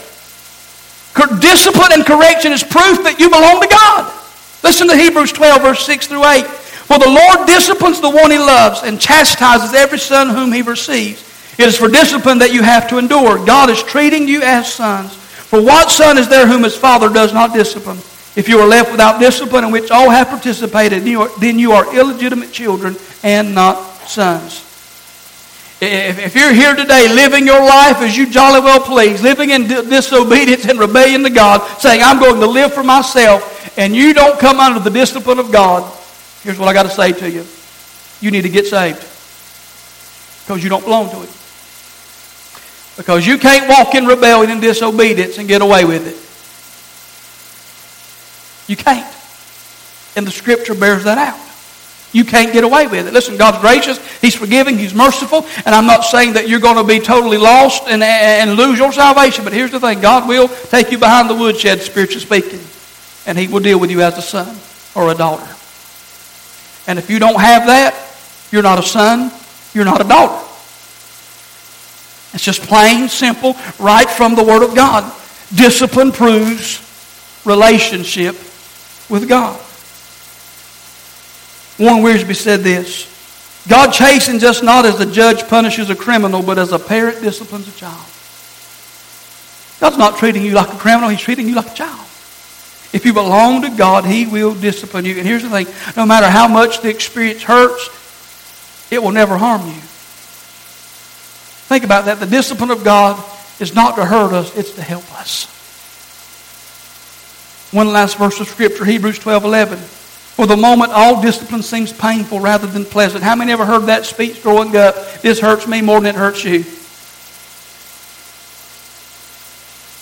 Discipline 1.40 1.92
and 1.94 2.06
correction 2.06 2.52
is 2.52 2.64
proof 2.64 3.04
that 3.04 3.18
you 3.20 3.30
belong 3.30 3.62
to 3.62 3.68
God. 3.68 4.14
Listen 4.64 4.88
to 4.88 4.96
Hebrews 4.96 5.32
12, 5.32 5.62
verse 5.62 5.86
6 5.86 6.08
through 6.08 6.26
8. 6.26 6.46
For 6.46 7.00
the 7.00 7.10
Lord 7.10 7.48
disciplines 7.48 8.00
the 8.00 8.10
one 8.10 8.32
he 8.32 8.38
loves 8.38 8.84
and 8.84 9.00
chastises 9.00 9.74
every 9.74 10.00
son 10.00 10.30
whom 10.30 10.52
he 10.52 10.62
receives. 10.62 11.24
It 11.58 11.68
is 11.68 11.78
for 11.78 11.88
discipline 11.88 12.40
that 12.40 12.54
you 12.54 12.62
have 12.62 12.88
to 12.90 12.98
endure. 12.98 13.44
God 13.46 13.70
is 13.70 13.82
treating 13.84 14.28
you 14.28 14.42
as 14.42 14.72
sons. 14.72 15.16
For 15.16 15.62
what 15.62 15.90
son 15.90 16.18
is 16.18 16.28
there 16.28 16.46
whom 16.46 16.64
his 16.64 16.78
father 16.78 17.10
does 17.10 17.34
not 17.34 17.54
discipline? 17.54 17.98
If 18.36 18.48
you 18.48 18.60
are 18.60 18.68
left 18.68 18.92
without 18.92 19.20
discipline 19.20 19.64
in 19.66 19.72
which 19.72 19.90
all 19.90 20.10
have 20.10 20.28
participated, 20.28 21.04
then 21.04 21.58
you 21.58 21.72
are 21.72 21.96
illegitimate 21.96 22.52
children 22.52 22.96
and 23.24 23.56
not 23.56 23.82
sons. 24.08 24.67
If 25.80 26.36
you're 26.36 26.54
here 26.54 26.76
today 26.76 27.08
living 27.14 27.46
your 27.46 27.60
life 27.60 27.98
as 27.98 28.18
you 28.18 28.30
jolly 28.30 28.62
well 28.62 28.80
please, 28.80 29.22
living 29.22 29.52
in 29.52 29.68
disobedience 29.68 30.66
and 30.66 30.80
rebellion 30.80 31.22
to 31.24 31.30
God, 31.30 31.62
saying, 31.80 32.02
I'm 32.02 32.20
going 32.20 32.40
to 32.40 32.48
live 32.48 32.74
for 32.74 32.84
myself, 32.84 33.78
and 33.78 33.96
you 33.96 34.14
don't 34.14 34.40
come 34.40 34.60
under 34.60 34.80
the 34.80 34.90
discipline 34.90 35.38
of 35.38 35.52
God, 35.52 35.84
here's 36.42 36.58
what 36.58 36.68
I 36.68 36.74
got 36.74 36.84
to 36.84 36.90
say 36.90 37.12
to 37.12 37.30
you. 37.30 37.46
You 38.22 38.32
need 38.32 38.42
to 38.42 38.50
get 38.50 38.66
saved. 38.66 39.06
Because 40.44 40.64
you 40.64 40.70
don't 40.70 40.84
belong 40.84 41.12
to 41.12 41.22
it. 41.22 41.30
Because 42.98 43.28
you 43.28 43.38
can't 43.38 43.70
walk 43.70 43.94
in 43.94 44.08
rebellion 44.08 44.50
and 44.50 44.60
disobedience 44.60 45.38
and 45.38 45.48
get 45.48 45.62
away 45.62 45.86
with 45.86 46.08
it. 46.08 46.18
You 48.68 48.76
can't. 48.76 49.14
And 50.16 50.26
the 50.26 50.32
scripture 50.32 50.74
bears 50.74 51.04
that 51.04 51.20
out. 51.20 51.47
You 52.14 52.24
can't 52.24 52.54
get 52.54 52.64
away 52.64 52.88
with 52.88 53.08
it. 53.08 53.14
Listen, 53.14 53.38
God's 53.38 53.60
gracious. 53.60 54.00
He's 54.20 54.36
forgiving. 54.36 54.78
He's 54.78 54.94
merciful. 54.94 55.46
And 55.66 55.76
I'm 55.76 55.86
not 55.86 56.04
saying 56.06 56.34
that 56.34 56.48
you're 56.48 56.62
going 56.62 56.78
to 56.78 56.84
be 56.84 57.00
totally 57.00 57.38
lost 57.38 57.84
and, 57.88 58.02
and 58.02 58.54
lose 58.54 58.80
your 58.80 58.94
salvation. 58.94 59.44
But 59.44 59.54
here's 59.54 59.72
the 59.72 59.80
thing. 59.80 60.00
God 60.00 60.28
will 60.28 60.48
take 60.48 60.92
you 60.92 60.98
behind 60.98 61.30
the 61.30 61.36
woodshed, 61.36 61.82
spiritually 61.82 62.22
speaking. 62.22 62.62
And 63.26 63.38
He 63.38 63.48
will 63.48 63.60
deal 63.60 63.80
with 63.80 63.92
you 63.92 64.02
as 64.02 64.18
a 64.18 64.22
son 64.22 64.58
or 64.96 65.12
a 65.12 65.16
daughter. 65.16 65.46
And 66.88 66.98
if 66.98 67.10
you 67.10 67.20
don't 67.20 67.40
have 67.40 67.68
that, 67.68 67.94
you're 68.52 68.64
not 68.64 68.80
a 68.80 68.84
son. 68.84 69.32
You're 69.74 69.86
not 69.86 70.00
a 70.00 70.08
daughter. 70.08 70.44
It's 72.34 72.44
just 72.44 72.62
plain, 72.62 73.10
simple, 73.10 73.56
right 73.80 74.10
from 74.10 74.36
the 74.36 74.44
Word 74.44 74.64
of 74.64 74.76
God. 74.76 75.14
Discipline 75.54 76.12
proves 76.12 76.84
relationship 77.46 78.36
with 79.10 79.28
God. 79.28 79.60
Warren 81.80 82.04
Wiersbe 82.04 82.36
said 82.36 82.62
this 82.62 83.14
God 83.68 83.92
chastens 83.92 84.44
us 84.44 84.64
not 84.64 84.86
as 84.86 84.98
the 84.98 85.06
judge 85.06 85.48
punishes 85.48 85.90
a 85.90 85.96
criminal, 85.96 86.42
but 86.42 86.58
as 86.58 86.72
a 86.72 86.80
parent 86.80 87.22
disciplines 87.22 87.68
a 87.68 87.78
child. 87.78 88.06
God's 89.80 89.98
not 89.98 90.18
treating 90.18 90.44
you 90.44 90.54
like 90.54 90.74
a 90.74 90.78
criminal, 90.78 91.10
He's 91.10 91.22
treating 91.22 91.48
you 91.48 91.56
like 91.56 91.72
a 91.72 91.76
child. 91.76 92.06
If 92.94 93.06
you 93.06 93.14
belong 93.14 93.62
to 93.64 93.70
God, 93.70 94.06
He 94.06 94.26
will 94.26 94.56
discipline 94.56 95.06
you. 95.06 95.18
And 95.18 95.28
here's 95.28 95.44
the 95.44 95.50
thing 95.50 95.68
no 95.96 96.06
matter 96.06 96.28
how 96.28 96.48
much 96.48 96.82
the 96.82 96.90
experience 96.90 97.44
hurts, 97.44 97.90
it 98.92 99.04
will 99.04 99.12
never 99.12 99.38
harm 99.38 99.68
you. 99.68 99.82
Think 101.68 101.84
about 101.84 102.06
that. 102.06 102.22
The 102.22 102.26
discipline 102.26 102.72
of 102.72 102.86
God 102.86 103.22
is 103.60 103.76
not 103.76 103.98
to 103.98 104.06
hurt 104.06 104.32
us, 104.32 104.56
it's 104.56 104.72
to 104.76 104.82
help 104.82 105.04
us. 105.20 105.54
One 107.74 107.92
last 107.92 108.18
verse 108.18 108.40
of 108.40 108.48
Scripture, 108.48 108.86
Hebrews 108.86 109.20
12 109.20 109.44
11. 109.44 109.80
For 110.38 110.46
the 110.46 110.56
moment, 110.56 110.92
all 110.92 111.20
discipline 111.20 111.64
seems 111.64 111.92
painful 111.92 112.40
rather 112.40 112.68
than 112.68 112.86
pleasant. 112.86 113.24
How 113.24 113.34
many 113.36 113.52
ever 113.52 113.66
heard 113.66 113.88
that 113.88 114.06
speech 114.06 114.44
growing 114.44 114.78
up? 114.78 114.94
This 115.24 115.40
hurts 115.40 115.68
me 115.68 115.82
more 115.82 116.00
than 116.00 116.14
it 116.14 116.16
hurts 116.16 116.44
you. 116.44 116.64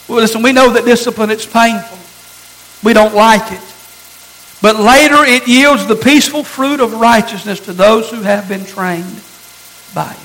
Well, 0.10 0.22
listen, 0.22 0.44
we 0.44 0.52
know 0.52 0.72
that 0.72 0.84
discipline, 0.84 1.32
it's 1.32 1.46
painful. 1.46 1.98
We 2.86 2.92
don't 2.92 3.16
like 3.16 3.50
it. 3.50 3.62
But 4.62 4.76
later 4.76 5.24
it 5.24 5.48
yields 5.48 5.88
the 5.88 5.96
peaceful 5.96 6.44
fruit 6.44 6.82
of 6.82 6.92
righteousness 7.00 7.62
to 7.62 7.72
those 7.72 8.12
who 8.12 8.22
have 8.24 8.50
been 8.50 8.66
trained 8.66 9.22
by 9.94 10.12
it. 10.12 10.20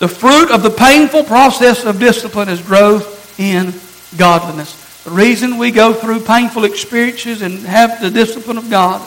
The 0.00 0.08
fruit 0.08 0.50
of 0.50 0.64
the 0.64 0.70
painful 0.70 1.22
process 1.22 1.84
of 1.84 2.00
discipline 2.00 2.48
is 2.48 2.60
growth 2.60 3.38
in 3.38 3.72
godliness. 4.18 4.83
The 5.04 5.10
reason 5.10 5.58
we 5.58 5.70
go 5.70 5.92
through 5.92 6.20
painful 6.20 6.64
experiences 6.64 7.42
and 7.42 7.58
have 7.60 8.00
the 8.00 8.10
discipline 8.10 8.56
of 8.56 8.70
God 8.70 9.06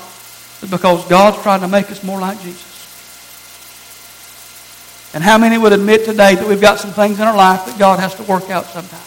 is 0.62 0.70
because 0.70 1.08
God's 1.08 1.42
trying 1.42 1.62
to 1.62 1.68
make 1.68 1.90
us 1.90 2.04
more 2.04 2.22
like 2.22 2.40
Jesus. 2.42 2.76
And 5.14 5.24
how 5.24 5.40
many 5.40 5.58
would 5.58 5.74
admit 5.74 6.06
today 6.06 6.36
that 6.36 6.48
we've 6.48 6.62
got 6.62 6.80
some 6.80 6.92
things 6.92 7.20
in 7.20 7.26
our 7.28 7.36
life 7.36 7.66
that 7.66 7.80
God 7.80 8.00
has 8.00 8.14
to 8.16 8.24
work 8.24 8.50
out 8.52 8.66
sometimes? 8.66 9.02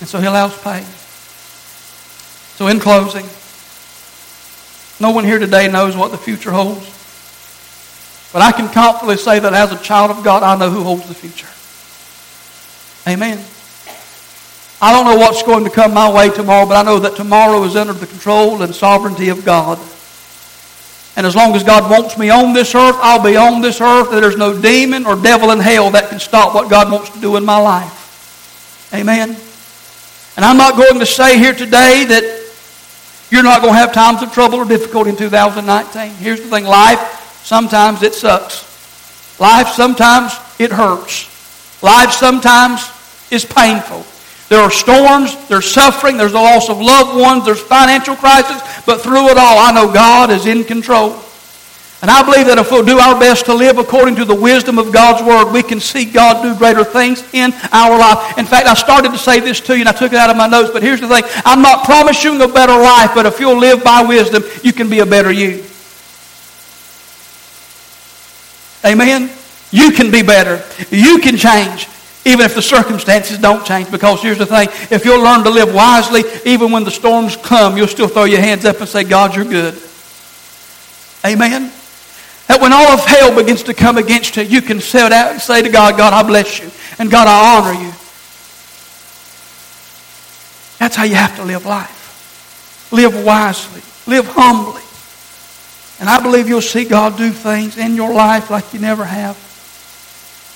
And 0.00 0.08
so 0.08 0.18
He 0.18 0.26
allows 0.26 0.56
pain. 0.62 0.84
So, 2.56 2.68
in 2.68 2.80
closing, 2.80 3.26
no 5.00 5.10
one 5.14 5.24
here 5.24 5.38
today 5.38 5.68
knows 5.68 5.96
what 5.96 6.10
the 6.12 6.18
future 6.18 6.50
holds. 6.50 6.88
But 8.32 8.40
I 8.40 8.52
can 8.52 8.72
confidently 8.72 9.18
say 9.18 9.38
that 9.38 9.52
as 9.52 9.72
a 9.72 9.82
child 9.82 10.10
of 10.10 10.24
God, 10.24 10.42
I 10.42 10.56
know 10.56 10.70
who 10.70 10.82
holds 10.82 11.06
the 11.06 11.14
future. 11.14 11.48
Amen. 13.10 13.44
I 14.82 14.90
don't 14.90 15.04
know 15.04 15.16
what's 15.16 15.44
going 15.44 15.62
to 15.62 15.70
come 15.70 15.94
my 15.94 16.12
way 16.12 16.28
tomorrow, 16.28 16.66
but 16.66 16.76
I 16.76 16.82
know 16.82 16.98
that 16.98 17.14
tomorrow 17.14 17.62
is 17.62 17.76
under 17.76 17.92
the 17.92 18.04
control 18.04 18.62
and 18.62 18.74
sovereignty 18.74 19.28
of 19.28 19.44
God. 19.44 19.78
And 21.14 21.24
as 21.24 21.36
long 21.36 21.54
as 21.54 21.62
God 21.62 21.88
wants 21.88 22.18
me 22.18 22.30
on 22.30 22.52
this 22.52 22.74
earth, 22.74 22.96
I'll 22.98 23.22
be 23.22 23.36
on 23.36 23.60
this 23.60 23.80
earth. 23.80 24.10
There's 24.10 24.36
no 24.36 24.60
demon 24.60 25.06
or 25.06 25.14
devil 25.14 25.52
in 25.52 25.60
hell 25.60 25.92
that 25.92 26.08
can 26.08 26.18
stop 26.18 26.52
what 26.52 26.68
God 26.68 26.90
wants 26.90 27.10
to 27.10 27.20
do 27.20 27.36
in 27.36 27.44
my 27.44 27.58
life. 27.58 28.90
Amen. 28.92 29.36
And 30.36 30.44
I'm 30.44 30.56
not 30.56 30.76
going 30.76 30.98
to 30.98 31.06
say 31.06 31.38
here 31.38 31.54
today 31.54 32.04
that 32.04 32.42
you're 33.30 33.44
not 33.44 33.62
going 33.62 33.74
to 33.74 33.78
have 33.78 33.92
times 33.92 34.20
of 34.20 34.32
trouble 34.32 34.58
or 34.58 34.64
difficulty 34.64 35.10
in 35.10 35.16
2019. 35.16 36.16
Here's 36.16 36.40
the 36.40 36.48
thing 36.48 36.64
life, 36.64 37.40
sometimes 37.44 38.02
it 38.02 38.14
sucks. 38.14 39.38
Life, 39.38 39.68
sometimes 39.68 40.32
it 40.58 40.72
hurts. 40.72 41.28
Life, 41.84 42.10
sometimes 42.10 42.90
is 43.30 43.44
painful. 43.44 44.04
There 44.52 44.60
are 44.60 44.70
storms, 44.70 45.34
there's 45.48 45.72
suffering, 45.72 46.18
there's 46.18 46.32
the 46.32 46.38
loss 46.38 46.68
of 46.68 46.78
loved 46.78 47.18
ones, 47.18 47.46
there's 47.46 47.62
financial 47.62 48.14
crisis, 48.14 48.60
but 48.84 49.00
through 49.00 49.30
it 49.30 49.38
all, 49.38 49.58
I 49.58 49.72
know 49.72 49.90
God 49.90 50.30
is 50.30 50.44
in 50.44 50.62
control. 50.64 51.18
And 52.02 52.10
I 52.10 52.22
believe 52.22 52.44
that 52.48 52.58
if 52.58 52.70
we'll 52.70 52.84
do 52.84 52.98
our 52.98 53.18
best 53.18 53.46
to 53.46 53.54
live 53.54 53.78
according 53.78 54.16
to 54.16 54.26
the 54.26 54.34
wisdom 54.34 54.78
of 54.78 54.92
God's 54.92 55.26
Word, 55.26 55.54
we 55.54 55.62
can 55.62 55.80
see 55.80 56.04
God 56.04 56.42
do 56.42 56.54
greater 56.54 56.84
things 56.84 57.24
in 57.32 57.54
our 57.72 57.98
life. 57.98 58.36
In 58.36 58.44
fact, 58.44 58.66
I 58.66 58.74
started 58.74 59.12
to 59.12 59.18
say 59.18 59.40
this 59.40 59.58
to 59.60 59.72
you, 59.72 59.80
and 59.80 59.88
I 59.88 59.92
took 59.92 60.12
it 60.12 60.18
out 60.18 60.28
of 60.28 60.36
my 60.36 60.48
notes, 60.48 60.68
but 60.70 60.82
here's 60.82 61.00
the 61.00 61.08
thing. 61.08 61.24
I'm 61.46 61.62
not 61.62 61.86
promising 61.86 62.38
a 62.42 62.46
better 62.46 62.76
life, 62.76 63.12
but 63.14 63.24
if 63.24 63.40
you'll 63.40 63.58
live 63.58 63.82
by 63.82 64.02
wisdom, 64.02 64.44
you 64.62 64.74
can 64.74 64.90
be 64.90 64.98
a 64.98 65.06
better 65.06 65.32
you. 65.32 65.64
Amen? 68.84 69.30
You 69.70 69.92
can 69.92 70.10
be 70.10 70.20
better. 70.20 70.62
You 70.90 71.20
can 71.20 71.38
change, 71.38 71.88
even 72.24 72.44
if 72.44 72.54
the 72.54 72.62
circumstances 72.62 73.38
don't 73.38 73.66
change. 73.66 73.90
Because 73.90 74.22
here's 74.22 74.38
the 74.38 74.46
thing. 74.46 74.68
If 74.90 75.04
you'll 75.04 75.22
learn 75.22 75.42
to 75.44 75.50
live 75.50 75.74
wisely, 75.74 76.22
even 76.44 76.70
when 76.70 76.84
the 76.84 76.90
storms 76.90 77.36
come, 77.36 77.76
you'll 77.76 77.88
still 77.88 78.08
throw 78.08 78.24
your 78.24 78.40
hands 78.40 78.64
up 78.64 78.80
and 78.80 78.88
say, 78.88 79.04
God, 79.04 79.34
you're 79.34 79.44
good. 79.44 79.74
Amen? 81.24 81.72
That 82.48 82.60
when 82.60 82.72
all 82.72 82.88
of 82.88 83.04
hell 83.06 83.34
begins 83.34 83.62
to 83.64 83.74
come 83.74 83.98
against 83.98 84.36
you, 84.36 84.42
you 84.42 84.62
can 84.62 84.80
set 84.80 85.12
out 85.12 85.32
and 85.32 85.40
say 85.40 85.62
to 85.62 85.68
God, 85.68 85.96
God, 85.96 86.12
I 86.12 86.26
bless 86.26 86.60
you. 86.60 86.70
And 86.98 87.10
God, 87.10 87.26
I 87.26 87.58
honor 87.58 87.80
you. 87.80 87.92
That's 90.78 90.96
how 90.96 91.04
you 91.04 91.14
have 91.14 91.36
to 91.36 91.44
live 91.44 91.64
life. 91.64 92.90
Live 92.92 93.24
wisely. 93.24 93.82
Live 94.06 94.26
humbly. 94.26 94.82
And 96.00 96.08
I 96.08 96.20
believe 96.20 96.48
you'll 96.48 96.60
see 96.60 96.84
God 96.84 97.16
do 97.16 97.30
things 97.30 97.78
in 97.78 97.94
your 97.94 98.12
life 98.12 98.50
like 98.50 98.74
you 98.74 98.80
never 98.80 99.04
have 99.04 99.34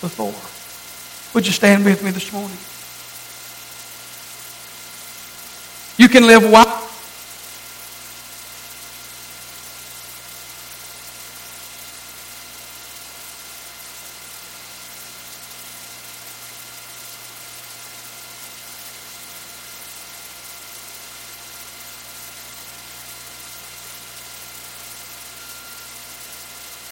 before. 0.01 0.46
Would 1.37 1.47
you 1.47 1.53
stand 1.53 1.85
with 1.85 2.03
me 2.03 2.11
this 2.13 2.33
morning? 2.33 2.57
You 5.99 6.09
can 6.09 6.27
live 6.27 6.51
wisely 6.51 6.86